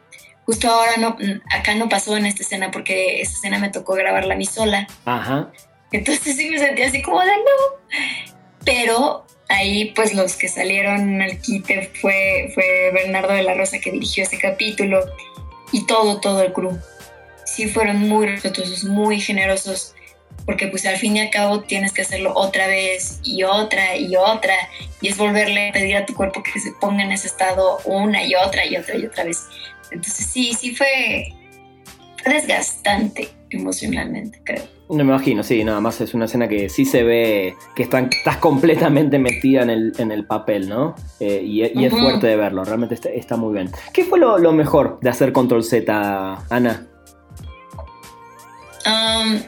[0.47, 1.17] justo ahora no,
[1.51, 4.87] acá no pasó en esta escena porque esta escena me tocó grabarla a mí sola.
[5.05, 5.51] Ajá.
[5.91, 7.99] Entonces sí me sentí así como de no.
[8.65, 13.91] Pero ahí pues los que salieron al quite fue, fue Bernardo de la Rosa que
[13.91, 15.05] dirigió ese capítulo
[15.73, 16.79] y todo, todo el crew.
[17.45, 19.95] Sí fueron muy respetuosos, muy generosos,
[20.47, 24.17] porque pues al fin y al cabo tienes que hacerlo otra vez y otra y
[24.17, 24.55] otra,
[25.01, 28.25] y es volverle a pedir a tu cuerpo que se ponga en ese estado una
[28.25, 29.47] y otra y otra y otra vez.
[29.91, 31.35] Entonces sí, sí fue,
[32.25, 34.63] desgastante emocionalmente, creo.
[34.89, 38.37] No me imagino, sí, nada más es una escena que sí se ve que estás
[38.39, 40.97] completamente metida en el, en el papel, ¿no?
[41.21, 43.71] Eh, y, es fuerte de verlo, realmente está, muy bien.
[43.93, 46.87] ¿Qué fue lo, mejor de hacer Control Z, Ana?
[48.85, 49.41] Um,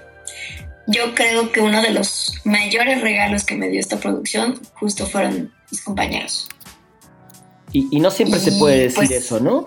[0.87, 5.53] yo creo que uno de los mayores regalos que me dio esta producción justo fueron
[5.71, 6.49] mis compañeros.
[7.73, 9.67] Y, no siempre se puede decir pues eso, ¿no?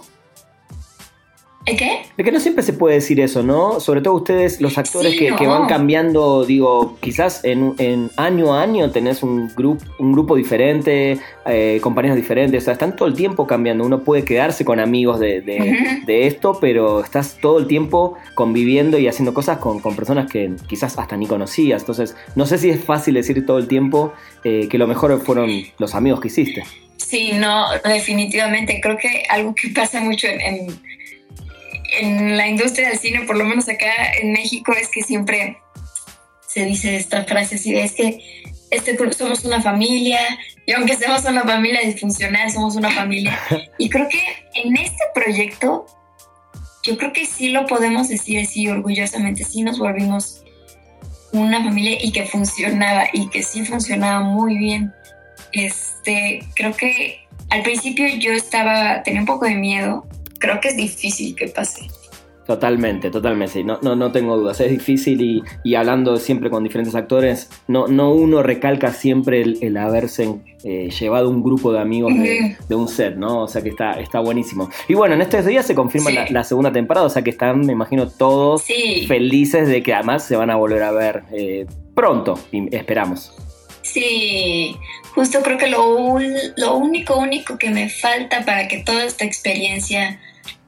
[1.66, 2.02] ¿El qué?
[2.16, 3.80] De que no siempre se puede decir eso, ¿no?
[3.80, 9.24] Sobre todo ustedes, los actores que, van cambiando, digo, quizás en, año a año tenés
[9.24, 13.84] un, grupo un grupo diferente, eh, compañeros diferentes, o sea, están todo el tiempo cambiando.
[13.84, 19.34] Uno puede quedarse con amigos de, esto, pero estás todo el tiempo conviviendo y haciendo
[19.34, 21.82] cosas con, personas que quizás hasta ni conocías.
[21.82, 25.50] Entonces, no sé si es fácil decir todo el tiempo eh, que lo mejor fueron
[25.80, 26.64] los amigos que hiciste.
[26.98, 28.80] Sí, no, definitivamente.
[28.82, 30.68] Creo que algo que pasa mucho en en
[32.02, 35.58] la industria del cine, por lo menos acá en México, es que siempre
[36.48, 38.20] se dice esta frase así de es que
[38.72, 40.20] este, somos una familia
[40.66, 43.38] y aunque seamos una familia disfuncional, somos una familia.
[43.78, 44.22] Y creo que
[44.56, 45.86] en este proyecto,
[46.84, 50.44] yo creo que sí lo podemos decir así orgullosamente, sí nos volvimos
[51.32, 54.94] una familia y que funcionaba y que sí funcionaba muy bien.
[55.52, 60.08] Este, creo que al principio yo estaba, tenía un poco de miedo
[60.40, 61.88] creo que es difícil que pase.
[62.46, 67.50] Totalmente, totalmente, no, no, no tengo dudas, es difícil y, hablando siempre con diferentes actores,
[67.68, 70.30] no, no uno recalca siempre el, haberse
[70.64, 73.44] eh, llevado un grupo de amigos de, un set, ¿no?
[73.44, 74.70] O sea que está, está buenísimo.
[74.88, 77.74] Y bueno, en estos días se confirma la, segunda temporada, o sea que están, me
[77.74, 78.64] imagino, todos
[79.08, 83.36] felices de que además se van a volver a ver eh, pronto, esperamos.
[83.96, 84.78] Sí,
[85.14, 86.20] justo creo que lo,
[86.58, 90.20] lo único, único que me falta para que toda esta experiencia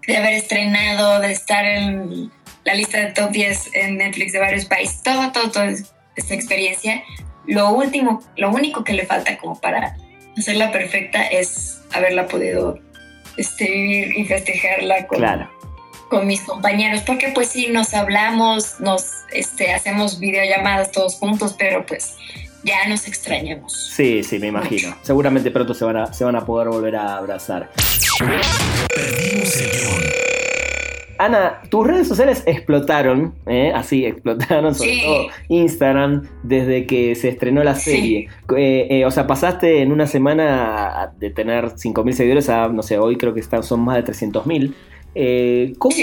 [0.07, 2.31] de haber estrenado, de estar en
[2.63, 5.73] la lista de top 10 en Netflix de varios países, todo, todo, toda
[6.15, 7.03] esta experiencia,
[7.45, 9.97] lo último, lo único que le falta como para
[10.37, 12.79] hacerla perfecta es haberla podido
[13.35, 15.21] este, vivir y festejarla con,
[16.09, 21.85] con mis compañeros, porque pues sí, nos hablamos, nos este, hacemos videollamadas todos juntos, pero
[21.85, 22.15] pues
[22.63, 23.73] ya nos extrañamos.
[23.95, 24.95] Sí, sí, me imagino.
[25.01, 27.69] Seguramente pronto se van a, se van a poder volver a abrazar.
[31.19, 33.71] Ana, tus redes sociales explotaron, ¿eh?
[33.73, 38.29] así explotaron, sobre todo Instagram, desde que se estrenó la serie.
[38.55, 42.99] Eh, eh, o sea, pasaste en una semana de tener 5.000 seguidores a, no sé,
[42.99, 44.73] hoy creo que están, son más de 300.000.
[45.15, 45.95] Eh, ¿cómo,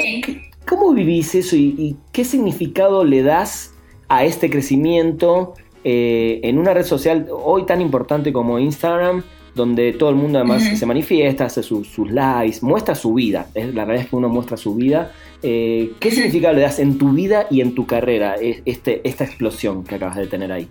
[0.66, 3.72] ¿Cómo vivís eso y, qué significado le das
[4.08, 9.22] a este crecimiento en una red social hoy tan importante como Instagram?
[9.54, 13.46] donde todo el mundo además se manifiesta, hace sus likes, muestra su vida.
[13.54, 15.12] Es, la realidad es que uno muestra su vida.
[15.42, 19.84] Eh, ¿Qué significado le das en tu vida y en tu carrera este, esta explosión
[19.84, 20.68] que acabas de tener ahí?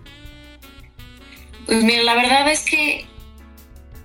[1.64, 3.06] Pues mira, la verdad es que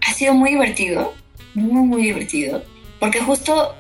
[0.08, 1.14] ha sido muy divertido,
[1.56, 2.64] muy, muy divertido,
[3.00, 3.76] porque justo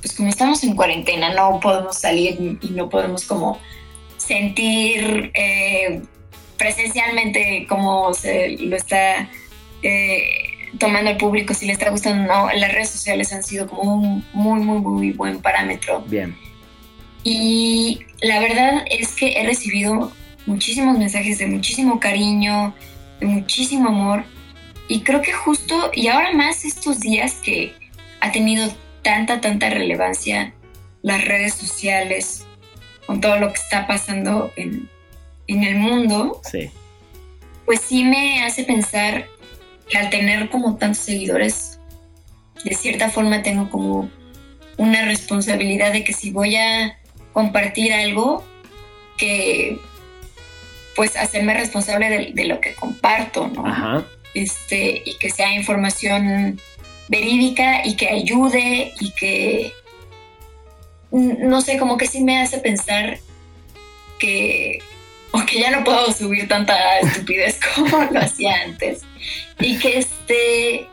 [0.00, 3.58] pues como estamos en cuarentena, no podemos salir y no podemos como
[4.26, 6.02] sentir eh,
[6.56, 9.28] presencialmente cómo se lo está
[9.82, 13.68] eh, tomando el público, si le está gustando o no, las redes sociales han sido
[13.68, 16.00] como un muy, muy, muy buen parámetro.
[16.02, 16.36] Bien.
[17.22, 20.12] Y la verdad es que he recibido
[20.46, 22.74] muchísimos mensajes de muchísimo cariño,
[23.20, 24.24] de muchísimo amor.
[24.88, 27.72] Y creo que justo, y ahora más estos días que
[28.20, 28.68] ha tenido
[29.02, 30.54] tanta, tanta relevancia
[31.02, 32.43] las redes sociales,
[33.06, 34.88] con todo lo que está pasando en,
[35.46, 36.70] en el mundo, sí.
[37.66, 39.26] pues sí me hace pensar
[39.88, 41.78] que al tener como tantos seguidores,
[42.64, 44.10] de cierta forma tengo como
[44.76, 46.98] una responsabilidad de que si voy a
[47.32, 48.44] compartir algo,
[49.18, 49.78] que
[50.96, 54.04] pues hacerme responsable de, lo que comparto, ¿no?
[54.34, 56.60] Este, y que sea información
[57.08, 59.72] verídica y que ayude y que,
[61.14, 63.18] no sé, como que sí me hace pensar
[64.18, 64.80] que,
[65.30, 69.02] o que ya no puedo subir tanta estupidez como lo hacía antes.
[69.60, 70.88] Y que este...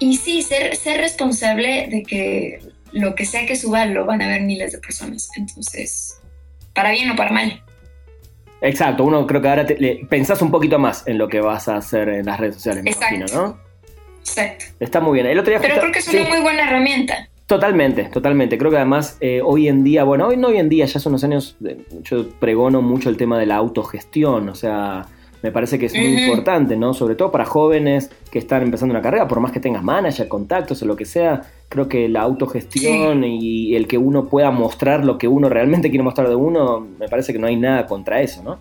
[0.00, 2.58] Y sí, ser, ser responsable de que
[2.92, 5.30] lo que sea que suba lo van a ver miles de personas.
[5.36, 6.18] Entonces,
[6.74, 7.62] para bien o para mal.
[8.60, 11.76] Exacto, uno creo que ahora te, pensás un poquito más en lo que vas a
[11.76, 13.58] hacer en las redes sociales, me imagino, ¿no?
[14.20, 14.64] Exacto.
[14.80, 15.26] Está muy bien.
[15.26, 17.28] El otro día Pero creo que es una muy buena herramienta.
[17.46, 18.56] Totalmente, totalmente.
[18.56, 21.08] Creo que además eh, hoy en día, bueno, hoy no hoy en día, ya hace
[21.08, 21.56] unos años,
[22.02, 25.06] yo pregono mucho el tema de la autogestión, o sea,
[25.42, 26.94] me parece que es muy importante, ¿no?
[26.94, 30.82] Sobre todo para jóvenes que están empezando una carrera, por más que tengas manager, contactos
[30.82, 35.18] o lo que sea, creo que la autogestión y el que uno pueda mostrar lo
[35.18, 38.42] que uno realmente quiere mostrar de uno, me parece que no hay nada contra eso,
[38.42, 38.58] ¿no?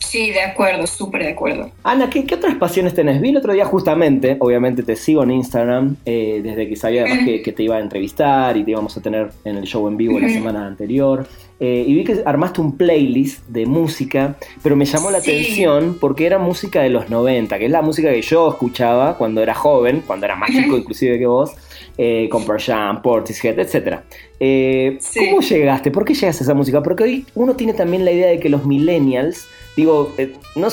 [0.00, 1.70] Sí, de acuerdo, súper de acuerdo.
[1.84, 3.20] Ana, ¿qué, otras pasiones tenés?
[3.20, 7.24] Vi el otro día justamente, obviamente te sigo en Instagram, eh, desde que sabía además
[7.24, 10.18] que, te iba a entrevistar y te íbamos a tener en el show en vivo
[10.18, 11.26] la semana anterior.
[11.60, 16.24] Eh, y vi que armaste un playlist de música, pero me llamó la atención porque
[16.24, 20.02] era música de los 90, que es la música que yo escuchaba cuando era joven,
[20.06, 21.52] cuando era más chico inclusive que vos,
[21.98, 23.98] eh, con Pearl Jam, Portishead, etc.
[25.18, 25.90] ¿Cómo llegaste?
[25.90, 26.82] ¿Por qué llegaste a esa música?
[26.82, 30.68] Porque hoy uno tiene también la idea de que los millennials digo, eh, no,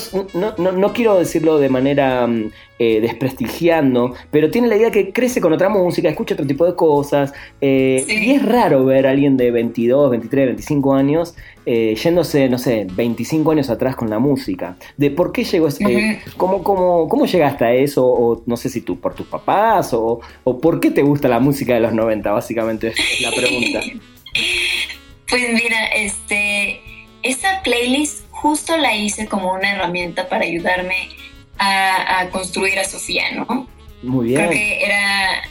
[0.57, 5.39] no, no, quiero decirlo de manera mm, eh, desprestigiando, pero tiene la idea que crece
[5.41, 9.37] con otra música, escucha otro tipo de cosas, eh, y es raro ver a alguien
[9.37, 14.77] de 22, 23, 25 años yéndose, no sé, 25 años atrás con la música.
[14.95, 18.79] De por qué llegó ese, cómo, cómo, cómo, llegaste a eso, o no sé si
[18.79, 22.31] tú, por tus papás, o, o por qué te gusta la música de los 90,
[22.31, 23.81] básicamente es la pregunta.
[25.29, 26.79] Pues mira, este,
[27.21, 31.09] esa playlist justo la hice como una herramienta para ayudarme
[31.57, 33.67] a, construir a Sofía, ¿no?
[34.03, 34.41] Muy bien.
[34.41, 35.41] Creo que era,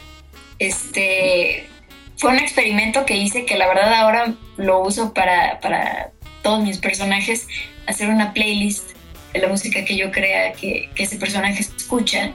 [0.57, 1.67] este,
[2.15, 6.11] fue un experimento que hice que la verdad ahora lo uso para, para
[6.43, 7.47] todos mis personajes,
[7.87, 8.91] hacer una playlist
[9.33, 12.31] de la música que yo crea que, que ese personaje escucha.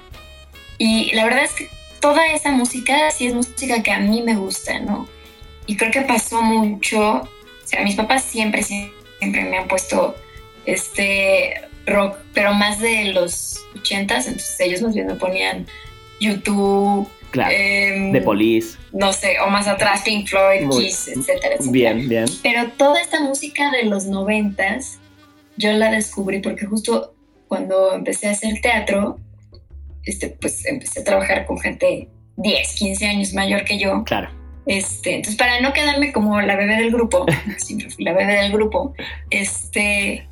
[0.77, 1.69] Y la verdad es que
[2.01, 5.09] toda esa música sí es música que a mí me gusta, ¿no?
[5.67, 7.29] Y creo que pasó mucho, o
[7.65, 10.15] sea, mis papás siempre, siempre me han puesto
[10.67, 11.55] este
[11.87, 15.67] rock, pero más de los ochentas, entonces ellos más bien me ponían
[16.21, 21.71] YouTube, claro, em, de Police, no sé, o más atrás Pink Floyd, Kiss, etcétera, etcétera.
[21.71, 22.27] Bien, bien.
[22.43, 24.99] Pero toda esta música de los noventas,
[25.57, 27.15] yo la descubrí porque justo
[27.49, 29.19] cuando empecé a hacer teatro,
[30.05, 34.03] este, pues empecé a trabajar con gente 10, 15 años mayor que yo.
[34.05, 34.31] Claro.
[34.65, 37.27] Este, entonces, para no quedarme como la bebé del grupo,
[37.59, 38.95] siempre fui la bebé del grupo,
[39.31, 40.29] este,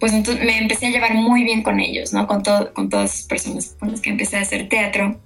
[0.00, 2.26] pues entonces me empecé a llevar muy bien con ellos, ¿no?
[2.26, 5.20] Con, todo, con todas las personas con las que empecé a hacer teatro.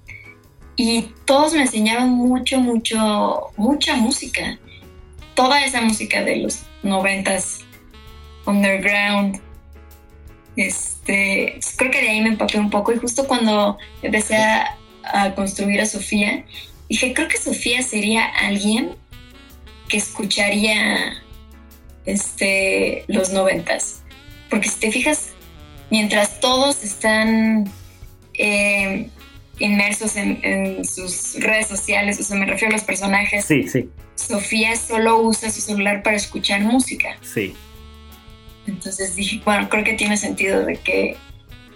[0.75, 4.57] Y todos me enseñaron mucho, mucho, mucha música.
[5.35, 7.59] Toda esa música de los noventas,
[8.45, 9.39] underground.
[10.55, 14.77] Este, pues creo que de ahí me empapé un poco y justo cuando empecé a,
[15.03, 16.45] a construir a Sofía,
[16.89, 18.95] dije, creo que Sofía sería alguien
[19.87, 21.23] que escucharía
[22.05, 24.02] este, los noventas
[24.53, 25.29] porque si te fijas,
[25.89, 27.67] mientras todos están
[28.35, 29.09] eh,
[29.57, 33.45] inmersos en, sus redes sociales, o sea, me refiero a los personajes.
[33.45, 33.89] Sí, sí.
[34.13, 37.17] Sofía solo usa su celular para escuchar música.
[37.21, 37.55] Sí.
[38.67, 41.17] Entonces dije, bueno, creo que tiene sentido de que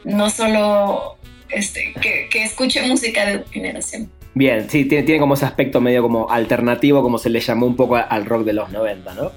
[0.03, 1.17] no solo
[1.49, 4.07] este, que, escuche música de generación.
[4.35, 7.75] Bien, sí, tiene, tiene, como ese aspecto medio como alternativo, como se le llamó un
[7.75, 9.31] poco al rock de los 90, ¿no?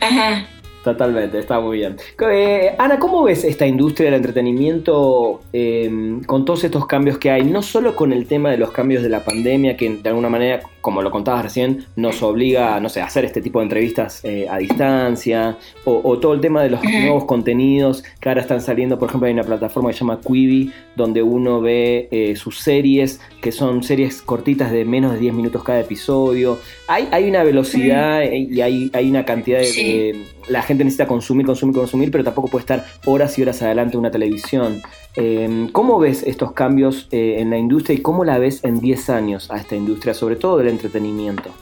[0.00, 0.46] Ajá.
[0.88, 1.96] Totalmente, está muy bien.
[2.30, 7.44] Eh, Ana, ¿cómo ves esta industria del entretenimiento em, con todos estos cambios que hay?
[7.44, 10.60] No solo con el tema de los cambios de la pandemia, que de alguna manera,
[10.80, 14.46] como lo contabas recién, nos obliga, no sé, a hacer este tipo de entrevistas eh,
[14.50, 18.98] a distancia, o, todo el tema de los nuevos contenidos que ahora están saliendo.
[18.98, 23.20] Por ejemplo, hay una plataforma que se llama Quibi, donde uno ve eh, sus series,
[23.42, 26.58] que son series cortitas de menos de 10 minutos cada episodio.
[26.86, 31.74] Hay, hay una velocidad y hay, hay una cantidad de la gente necesita consumir, consumir,
[31.74, 34.82] consumir, pero tampoco puede estar horas y horas adelante de una televisión.
[35.14, 39.10] Em, ¿Cómo ves estos cambios eh, en la industria y cómo la ves en 10
[39.10, 41.54] años a esta industria, sobre todo del entretenimiento?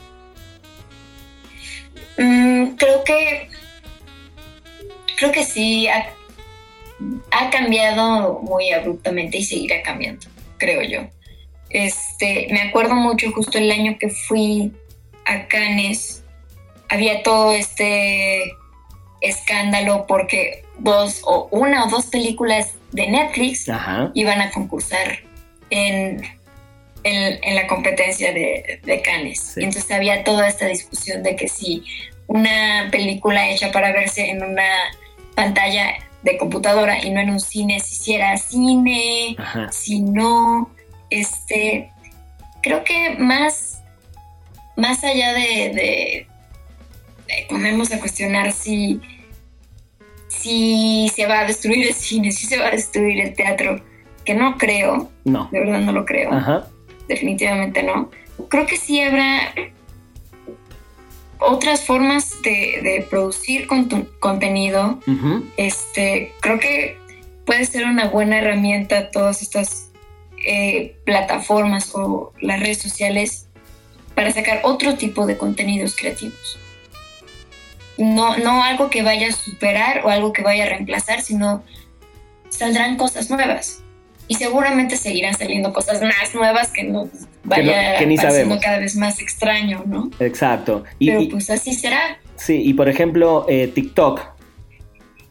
[2.18, 3.48] Mm, creo que
[5.16, 6.06] creo que sí ha,
[7.30, 10.26] ha, cambiado muy abruptamente y seguirá cambiando,
[10.58, 11.08] creo yo.
[11.70, 14.72] Este, me acuerdo mucho justo el año que fui
[15.24, 16.22] a Cannes,
[16.88, 18.54] había todo este
[19.28, 23.66] escándalo porque dos o una o dos películas de Netflix
[24.14, 25.18] iban a concursar
[25.70, 26.22] en,
[27.02, 29.56] en, la competencia de, de Cannes.
[29.56, 31.84] Entonces había toda esta discusión de que si
[32.26, 34.68] una película hecha para verse en una
[35.34, 39.36] pantalla de computadora y no en un cine, si hiciera cine,
[39.70, 40.70] si no,
[41.08, 41.92] este,
[42.62, 43.80] creo que más,
[44.76, 46.26] más allá de, de,
[47.92, 49.00] a cuestionar si,
[50.46, 53.80] si se va a destruir el cine, si se va a destruir el teatro,
[54.24, 55.48] que no creo, no.
[55.50, 56.30] de verdad no lo creo,
[57.08, 58.10] definitivamente no.
[58.48, 59.52] Creo que sí habrá
[61.40, 63.66] otras formas de, producir
[64.20, 65.00] contenido.
[65.56, 66.96] este, creo que
[67.44, 69.90] puede ser una buena herramienta todas estas
[70.46, 73.48] eh, plataformas o las redes sociales
[74.14, 76.58] para sacar otro tipo de contenidos creativos.
[77.98, 81.62] No, no algo que vaya a superar o algo que vaya a reemplazar, sino
[82.48, 83.82] saldrán cosas nuevas
[84.28, 87.08] y seguramente seguirán saliendo cosas más nuevas que nos
[87.44, 88.16] vaya que,
[88.60, 90.10] cada vez más extraño, ¿no?
[90.18, 90.84] Exacto.
[90.98, 92.18] Pero pues así será.
[92.36, 94.35] Sí, y por ejemplo, eh, TikTok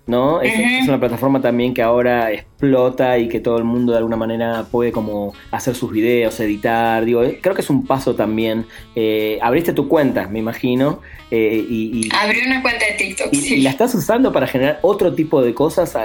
[0.08, 0.42] ¿no?
[0.42, 4.66] Es, una plataforma también que ahora explota y que todo el mundo de alguna manera
[4.70, 8.66] puede como hacer sus videos, editar, digo, eh, creo que es un paso también.
[8.96, 11.02] Eh, abriste tu cuenta, me imagino.
[11.32, 13.56] Eh, y, Abrí una cuenta de TikTok, y, sí.
[13.56, 15.98] y, la estás usando para generar otro tipo de cosas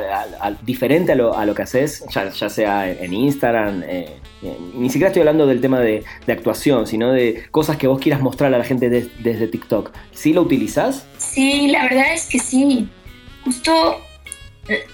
[0.63, 3.85] diferente a lo, a lo, que haces, ya, sea en Instagram,
[4.75, 8.55] ni siquiera estoy hablando del tema de, actuación, sino de cosas que vos quieras mostrar
[8.55, 9.93] a la gente desde TikTok.
[10.13, 11.07] ¿Sí lo utilizás?
[11.19, 12.89] Sí, la verdad es que sí
[13.45, 14.01] justo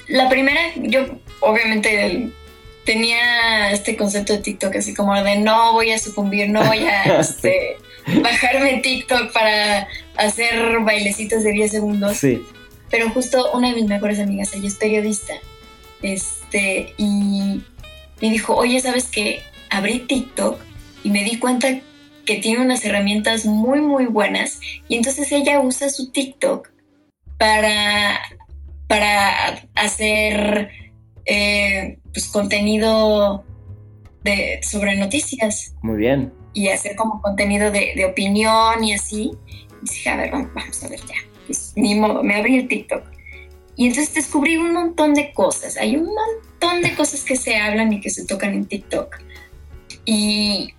[0.08, 1.06] la primera, yo
[1.40, 2.30] obviamente
[2.84, 7.02] tenía este concepto de TikTok así como de no voy a sucumbir, no voy a
[7.20, 7.76] este,
[8.22, 12.16] bajarme TikTok para hacer bailecitos de 10 segundos.
[12.16, 12.42] Sí.
[12.90, 15.34] Pero justo una de mis mejores amigas, ella es periodista,
[16.02, 17.60] este, y
[18.20, 19.42] me dijo, oye, ¿sabes qué?
[19.70, 20.60] Abrí TikTok
[21.02, 21.80] y me di cuenta
[22.24, 24.60] que tiene unas herramientas muy, muy buenas.
[24.88, 26.68] Y entonces ella usa su TikTok
[27.38, 28.20] para,
[28.88, 30.70] para hacer
[31.24, 33.44] eh, pues, contenido
[34.22, 35.74] de, sobre noticias.
[35.82, 36.32] Muy bien.
[36.54, 39.32] Y hacer como contenido de, opinión y así.
[39.82, 41.16] Y dije, a ver, vamos, a ver ya.
[41.46, 43.02] Pues ni modo, me abrí el TikTok.
[43.76, 45.76] Y entonces descubrí un montón de cosas.
[45.76, 49.18] Hay un montón de cosas que se hablan y que se tocan en TikTok.
[50.06, 50.72] Y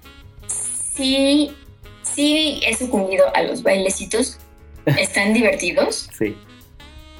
[0.47, 1.51] sí,
[2.01, 4.39] sí he sucumbido a los bailecitos.
[4.85, 6.09] Están divertidos.
[6.17, 6.35] Sí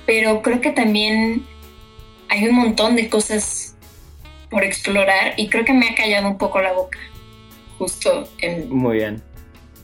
[0.07, 1.45] pero creo que también
[2.29, 3.75] hay un montón de cosas
[4.49, 6.97] por explorar y creo que me ha callado un poco la boca,
[7.77, 8.73] justo en...
[8.73, 9.21] Muy bien.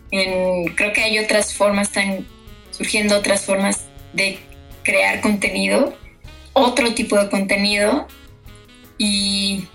[0.09, 2.25] creo que hay otras formas, están
[2.71, 4.39] surgiendo otras formas de
[4.83, 5.93] crear contenido,
[6.53, 8.07] otro tipo de contenido
[8.97, 9.65] y,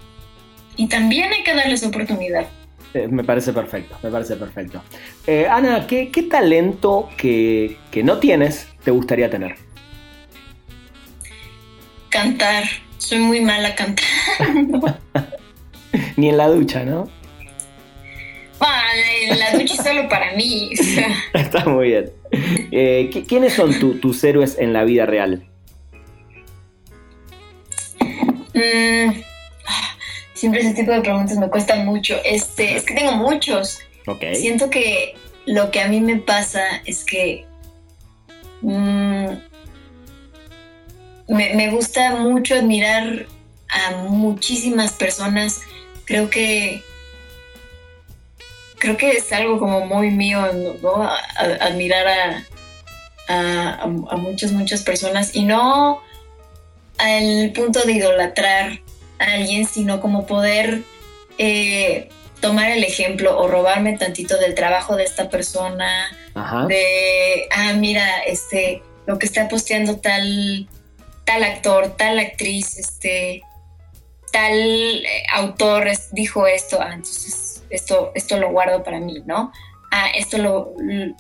[0.77, 2.49] y también hay que darles oportunidad.
[2.95, 4.83] Eh, me parece perfecto, me parece perfecto.
[5.27, 9.68] Eh, Ana, ¿qué, talento que, que no tienes te gustaría tener?
[12.11, 12.65] Cantar.
[12.99, 14.99] Soy muy mala cantando.
[16.17, 17.09] Ni en la ducha, ¿no?
[18.59, 20.71] Vale, en la ducha es solo para mí.
[21.35, 22.11] Está muy bien.
[22.73, 25.49] Eh, ¿Quiénes son tus héroes en la vida real?
[28.55, 29.21] Mm,
[30.35, 32.17] siempre ese tipo de preguntas me cuestan mucho.
[32.25, 33.79] Este, es que tengo muchos.
[34.07, 34.35] Okay.
[34.35, 35.15] Siento que
[35.47, 37.47] lo que a mí me pasa es que
[38.63, 39.29] mm,
[41.29, 43.27] me, gusta mucho admirar
[43.69, 45.61] a muchísimas personas.
[46.05, 46.83] Creo que
[48.79, 50.41] creo que es algo como muy mío,
[50.83, 51.11] ¿no?
[51.61, 52.45] admirar
[53.29, 56.01] a, muchas, muchas personas y no
[56.97, 58.81] al punto de idolatrar
[59.19, 60.83] a alguien, sino como poder
[61.37, 62.09] eh,
[62.41, 66.09] tomar el ejemplo o robarme tantito del trabajo de esta persona,
[66.69, 70.69] de, ah, mira, este, lo que está posteando tal
[71.29, 73.43] tal actor, tal actriz, este,
[74.33, 79.53] tal eh, autor dijo esto, ah, entonces esto, esto lo guardo para mí, ¿no?
[79.93, 80.73] Ah, esto lo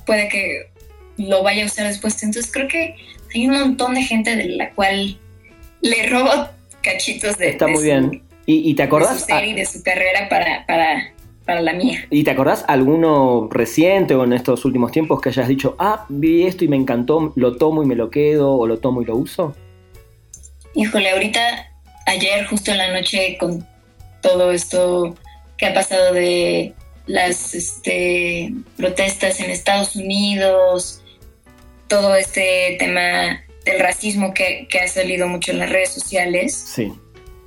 [0.07, 0.71] puede que
[1.19, 2.23] lo vaya a usar después.
[2.23, 2.97] Entonces creo que
[3.35, 5.19] hay un montón de gente de la cual
[5.83, 6.49] le robo
[6.83, 8.23] cachitos de, Está muy bien.
[8.47, 9.13] ¿Y, te acordás?
[9.13, 11.13] De su serie, de su carrera para, para,
[11.45, 12.07] para la mía.
[12.09, 16.47] ¿Y te acordás alguno reciente o en estos últimos tiempos que hayas dicho, ah, vi
[16.47, 19.17] esto y me encantó, lo tomo y me lo quedo o lo tomo y lo
[19.17, 19.55] uso?
[20.79, 21.73] Híjole, ahorita,
[22.07, 23.67] ayer justo en la noche con
[24.23, 25.17] todo esto
[25.57, 26.73] que ha pasado de
[27.07, 31.03] las este, protestas en Estados Unidos,
[31.89, 36.55] todo este tema del racismo que, ha salido mucho en las redes sociales.
[36.55, 36.93] Sí.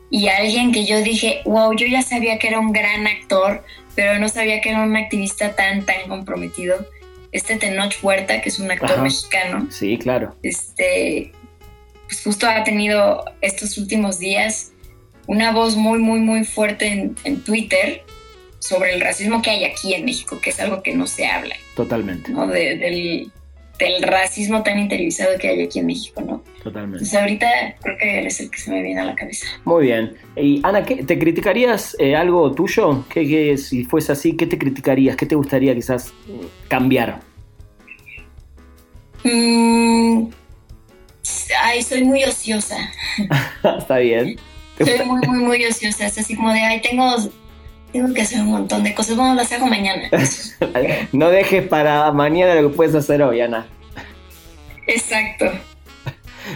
[0.09, 3.63] Y alguien que yo dije, wow, yo ya sabía que era un gran actor,
[3.95, 6.85] pero no sabía que era un activista tan, tan comprometido.
[7.31, 9.67] Este Tenoch Huerta, que es un actor mexicano.
[9.71, 10.35] Sí, claro.
[10.43, 11.31] Este,
[12.11, 14.73] pues justo ha tenido estos últimos días
[15.27, 18.01] una voz muy, muy, muy fuerte en, en Twitter
[18.59, 21.55] sobre el racismo que hay aquí en México, que es algo que no se habla.
[21.73, 22.33] Totalmente.
[22.33, 22.47] ¿no?
[22.47, 23.31] De, del,
[23.79, 26.43] del, racismo tan interiorizado que hay aquí en México, ¿no?
[26.61, 26.97] Totalmente.
[26.97, 27.47] Entonces ahorita
[27.81, 29.47] creo que él es el que se me viene a la cabeza.
[29.63, 30.13] Muy bien.
[30.35, 33.05] Y Ana, ¿qué, ¿te criticarías eh, algo tuyo?
[33.07, 35.15] ¿Qué, ¿Qué, si fuese así, qué te criticarías?
[35.15, 36.11] ¿Qué te gustaría quizás
[36.67, 37.21] cambiar?
[39.23, 40.25] Mm,
[41.63, 42.77] ay, soy muy ociosa.
[43.77, 44.39] Está bien.
[44.77, 46.07] Soy muy, muy, muy ociosa.
[46.07, 47.15] Es así como de, ay, tengo
[47.91, 49.15] tengo que hacer un montón de cosas.
[49.17, 50.09] Bueno, las hago mañana.
[51.11, 53.67] no dejes para mañana lo que puedes hacer hoy, Ana.
[54.87, 55.45] Exacto.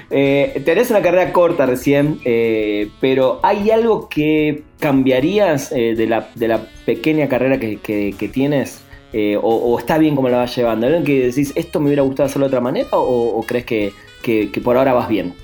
[0.09, 6.29] Eh, tenés una carrera corta recién, eh, pero ¿hay algo que cambiarías eh, de, la,
[6.35, 8.81] de, la, pequeña carrera que, que, que tienes?
[9.13, 10.87] Eh, o, o, está bien como la vas llevando?
[10.87, 12.89] ¿Algo que decís, esto me hubiera gustado hacerlo de otra manera?
[12.91, 13.93] ¿O, o crees que,
[14.25, 15.35] que, por ahora vas bien?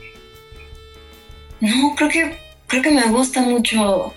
[1.60, 4.14] No, creo que, creo que me gusta mucho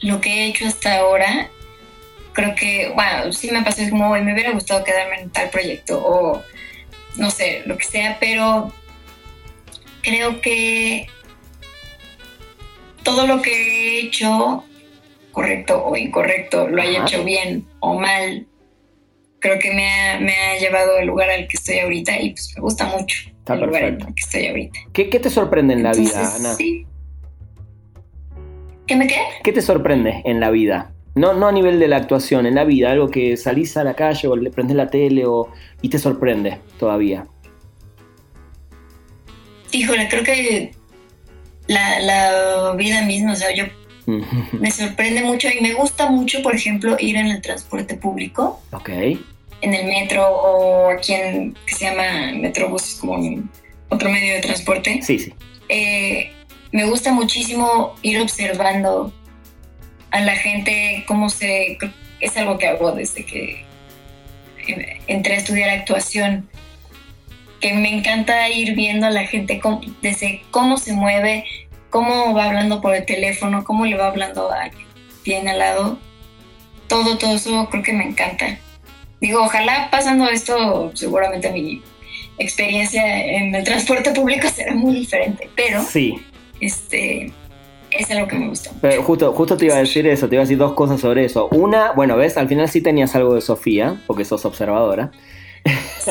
[0.00, 1.48] lo que he hecho hasta ahora,
[2.32, 6.42] creo que, bueno, sí me pasó como, me hubiera gustado quedarme en tal proyecto o
[7.16, 8.72] no sé, lo que sea, pero
[10.02, 11.06] creo que
[13.02, 14.64] todo lo que he hecho,
[15.32, 18.46] correcto o incorrecto, lo haya hecho bien o mal,
[19.40, 22.52] creo que me ha, me ha, llevado al lugar al que estoy ahorita y pues
[22.56, 23.86] me gusta mucho Está el perfecto.
[23.86, 24.78] lugar en el que estoy ahorita.
[24.92, 26.54] ¿Qué, qué te sorprende en la vida, Ana?
[26.54, 26.86] Sí.
[28.86, 29.16] ¿Qué me qué?
[29.42, 30.92] ¿Qué te sorprende en la vida?
[31.14, 33.94] No, no a nivel de la actuación, en la vida, algo que salís a la
[33.94, 35.48] calle o le prendes la tele o,
[35.80, 37.26] y te sorprende todavía.
[39.72, 40.72] Híjole, creo que
[41.68, 43.64] la, la vida misma, o sea, yo
[44.52, 48.60] me sorprende mucho y me gusta mucho, por ejemplo, ir en el transporte público.
[48.72, 48.90] Ok.
[49.60, 53.50] En el metro o aquí en, que se llama Metrobús, como un,
[53.88, 55.00] otro medio de transporte.
[55.02, 55.34] Sí, sí.
[55.68, 56.30] Eh,
[56.72, 59.12] me gusta muchísimo ir observando
[60.10, 61.78] a la gente cómo se...
[62.20, 63.64] Es algo que hago desde que
[65.06, 66.48] entré a estudiar actuación,
[67.60, 71.44] que me encanta ir viendo a la gente cómo, desde cómo se mueve,
[71.90, 74.86] cómo va hablando por el teléfono, cómo le va hablando a quien
[75.22, 75.98] tiene al lado.
[76.88, 78.58] Todo, todo eso creo que me encanta.
[79.20, 81.82] Digo, ojalá pasando esto, seguramente mi
[82.38, 85.82] experiencia en el transporte público será muy diferente, pero...
[85.82, 86.20] Sí
[86.60, 87.32] este,
[87.90, 88.70] es algo que me gusta.
[88.80, 91.24] Pero justo, justo te iba a decir eso, te iba a decir dos cosas sobre
[91.24, 91.48] eso.
[91.48, 95.10] Una, bueno, ves, al final sí tenías algo de Sofía, porque sos observadora.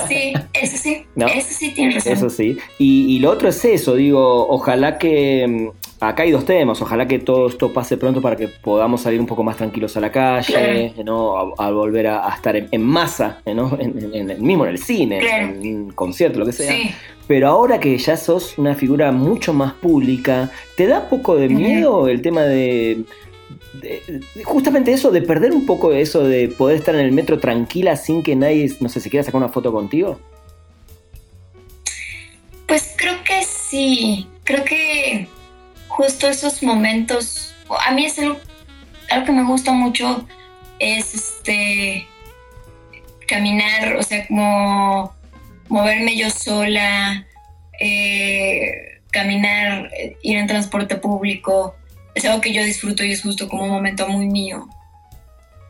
[0.07, 1.27] Sí, eso sí, ¿No?
[1.27, 2.13] eso sí tienes razón.
[2.13, 2.57] Eso sí.
[2.77, 5.71] Y, y, lo otro es eso, digo, ojalá que.
[5.99, 9.25] Acá hay dos temas, ojalá que todo esto pase pronto para que podamos salir un
[9.25, 11.03] poco más tranquilos a la calle, claro.
[11.03, 11.37] ¿no?
[11.57, 13.75] a, a, volver a, a estar en, en masa, ¿no?
[13.79, 15.47] En, en, mismo en el cine, claro.
[15.47, 16.71] en un concierto, lo que sea.
[16.71, 16.91] Sí.
[17.27, 22.07] Pero ahora que ya sos una figura mucho más pública, ¿te da poco de miedo
[22.07, 23.03] el tema de,
[23.81, 24.01] de,
[24.35, 27.39] de, justamente eso, de perder un poco de eso, de poder estar en el metro
[27.39, 30.19] tranquila sin que nadie, no sé, se quiera sacar una foto contigo?
[32.67, 35.27] Pues creo que sí, creo que
[35.97, 38.37] justo esos momentos, a mí es algo,
[39.09, 40.27] algo que me gusta mucho,
[40.77, 42.07] es este
[43.27, 45.15] caminar, o sea, como
[45.69, 47.25] moverme yo sola,
[47.79, 49.89] eh, caminar,
[50.21, 51.75] ir en transporte público,
[52.13, 54.69] es algo que yo disfruto y es justo como un momento muy mío.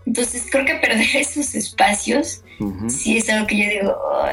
[0.05, 2.89] Entonces creo que perder esos espacios uh -huh.
[2.89, 4.27] sí es algo que yo digo, oh,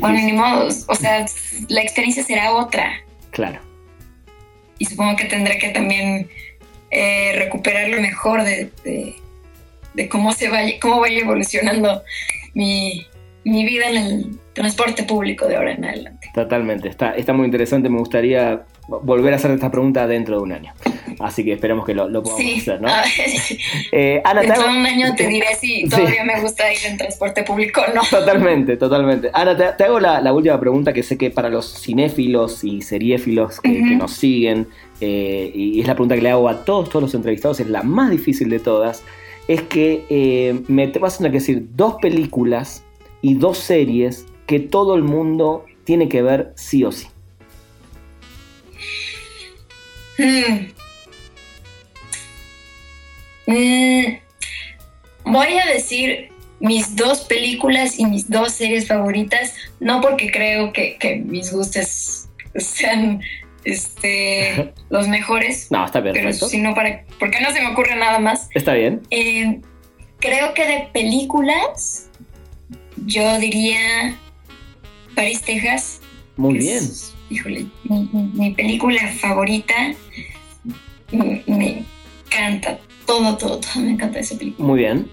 [0.00, 1.26] bueno, ni modo, o sea,
[1.68, 3.04] la experiencia será otra.
[3.30, 3.71] Claro.
[4.82, 6.28] Y supongo que tendré que también
[6.90, 9.14] eh, recuperar lo mejor de, de,
[9.94, 12.02] de, cómo se vaya, cómo vaya evolucionando
[12.54, 13.06] mi,
[13.44, 16.28] mi vida en el transporte público de ahora en adelante.
[16.34, 20.52] Totalmente, está, está muy interesante, me gustaría volver a hacer esta pregunta dentro de un
[20.52, 20.74] año.
[21.20, 22.60] Así que esperemos que lo, lo podamos sí.
[22.60, 22.88] hacer, ¿no?
[22.88, 23.04] Ah,
[23.92, 26.26] eh, Ana, dentro de un año te diré si todavía sí.
[26.26, 28.02] me gusta ir en transporte público o no.
[28.08, 29.30] Totalmente, totalmente.
[29.32, 32.82] Ana, te, te hago la, la, última pregunta que sé que para los cinéfilos y
[32.82, 33.88] seriéfilos que, uh -huh.
[33.88, 34.66] que nos siguen,
[35.00, 37.82] eh, y es la pregunta que le hago a todos, todos los entrevistados, es la
[37.82, 39.02] más difícil de todas,
[39.48, 42.84] es que eh, me te vas a tener que decir dos películas
[43.20, 47.08] y dos series que todo el mundo tiene que ver sí o sí.
[50.18, 50.81] Mm.
[53.46, 54.16] Mm.
[55.24, 56.30] Voy a decir
[56.60, 62.28] mis dos películas y mis dos series favoritas, no porque creo que, que mis gustos
[62.54, 63.20] sean
[63.64, 65.70] este, los mejores.
[65.70, 66.38] No, está perfecto.
[66.40, 68.48] Pero sino para, porque no se me ocurre nada más.
[68.54, 69.00] Está bien.
[69.10, 69.60] Eh,
[70.18, 72.08] creo que de películas,
[73.06, 74.16] yo diría
[75.14, 76.00] París, Texas.
[76.36, 76.78] Muy bien.
[76.78, 79.74] Es híjole, mi, película favorita
[81.10, 81.84] me,
[82.26, 84.66] encanta, todo, todo, todo, me encanta esa película.
[84.66, 85.10] Muy bien.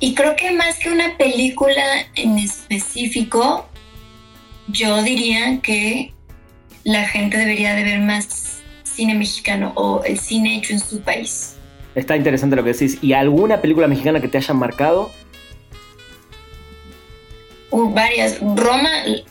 [0.00, 3.68] Y creo que más que una película en específico,
[4.68, 6.12] yo diría que
[6.84, 11.56] la gente debería de ver más cine mexicano o el cine hecho en su país.
[11.94, 12.98] Está interesante lo que decís.
[13.02, 15.10] ¿Y alguna película mexicana que te haya marcado?
[17.70, 18.38] Uh, varias.
[18.40, 18.90] Roma,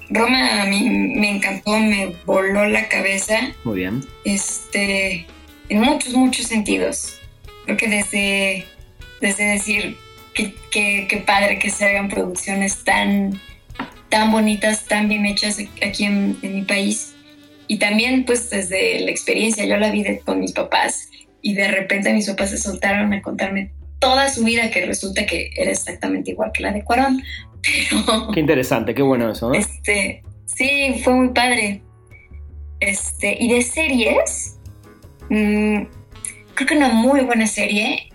[0.10, 3.54] Roma a mí me encantó, me voló la cabeza.
[3.64, 4.04] Muy bien.
[4.24, 5.28] Este,
[5.70, 7.21] en muchos, muchos sentidos.
[7.66, 8.66] Creo que desde,
[9.20, 9.98] desde decir
[10.34, 13.40] que, padre que se hagan producciones tan,
[14.10, 17.14] tan bonitas, tan bien hechas aquí en, mi país.
[17.68, 21.10] Y también, pues, desde la experiencia, yo la vi con mis papás
[21.42, 25.52] y de repente mis papás se soltaron a contarme toda su vida que resulta que
[25.56, 27.24] era exactamente igual que la de Cuarón.
[28.34, 29.54] Qué interesante, qué bueno eso, ¿no?
[29.54, 31.84] Este, sí, fue muy padre.
[32.80, 34.58] Este, y de series,
[35.30, 35.84] mm,
[36.66, 38.10] creo que una muy buena serie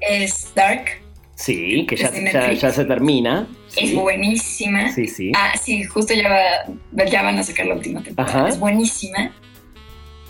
[0.00, 1.00] es Dark.
[1.34, 3.48] Sí, que ya, se termina.
[3.76, 4.92] Es buenísima.
[4.92, 5.32] Sí, sí.
[5.34, 8.48] Ah, sí, justo ya, ya van a sacar la última temporada.
[8.48, 9.32] Es buenísima.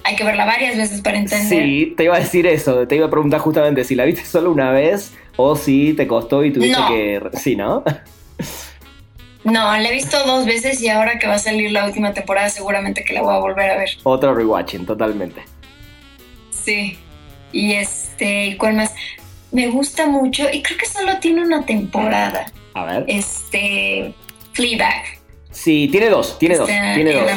[0.05, 1.64] Hay que verla varias veces para entender.
[1.64, 2.87] Sí, te iba a decir eso.
[2.87, 6.45] Te iba a preguntar justamente si la viste solo una vez o si te costó
[6.45, 7.23] y tuviste que.
[7.39, 7.85] Sí, ¿no?
[9.45, 12.49] No, la he visto dos veces y ahora que va a salir la última temporada
[12.49, 13.89] seguramente que la voy a volver a ver.
[14.05, 15.43] Otro rewatching, totalmente.
[16.51, 16.97] Sí.
[17.53, 18.95] Y este, ¿cuál más?
[19.51, 22.51] Me gusta mucho y creo que solo tiene una temporada.
[22.75, 23.05] A ver.
[23.07, 24.15] Este,
[24.53, 25.05] Fleabag.
[25.51, 27.31] Sí, tiene dos, tiene dos, tiene dos.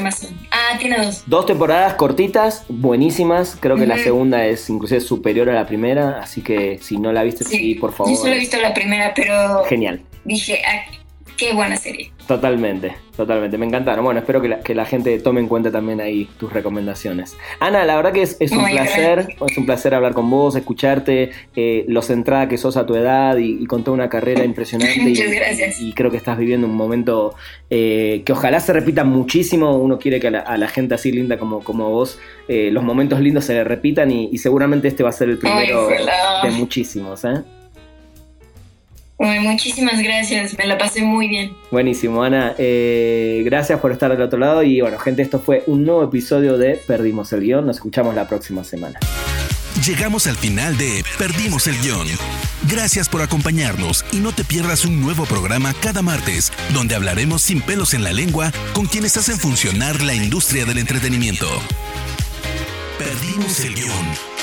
[0.50, 1.24] Ah, tiene dos.
[1.28, 3.58] Dos temporadas cortitas, buenísimas.
[3.60, 7.24] Creo que la segunda es inclusive superior a la primera, así que si no la
[7.24, 8.14] viste, sí, por favor.
[8.14, 9.66] Yo solo he visto la primera, pero...
[9.66, 10.02] Genial.
[10.24, 10.62] Dije,
[11.38, 12.12] qué buena serie.
[12.28, 13.58] Totalmente, totalmente.
[13.58, 14.04] Me encantaron.
[14.04, 17.38] Bueno, espero que la, que la, gente tome en cuenta también ahí tus recomendaciones.
[17.60, 21.86] Ana, la verdad que es, un placer, es un placer hablar con vos, escucharte, eh,
[21.88, 25.00] lo centrada que sos a tu edad y, con toda una carrera impresionante.
[25.02, 25.80] Muchas gracias.
[25.82, 27.36] Y creo que estás viviendo un momento
[27.70, 29.78] eh, que ojalá se repita muchísimo.
[29.78, 33.46] Uno quiere que a la, gente así linda como, como vos, eh, los momentos lindos
[33.46, 37.24] se le repitan y, seguramente este va a ser el primero de muchísimos.
[37.26, 37.44] ¿eh?
[39.18, 41.56] Muchísimas gracias, me la pasé muy bien.
[41.72, 42.54] Buenísimo, Ana.
[42.58, 44.64] Eh, gracias por estar del otro lado.
[44.64, 47.66] Y bueno, gente, esto fue un nuevo episodio de Perdimos el Guión.
[47.66, 49.00] Nos escuchamos la próxima semana.
[49.86, 52.08] Llegamos al final de Perdimos el Guión.
[52.70, 57.62] Gracias por acompañarnos y no te pierdas un nuevo programa cada martes, donde hablaremos sin
[57.62, 61.48] pelos en la lengua con quienes hacen funcionar la industria del entretenimiento.
[62.98, 64.35] Perdimos el Guión.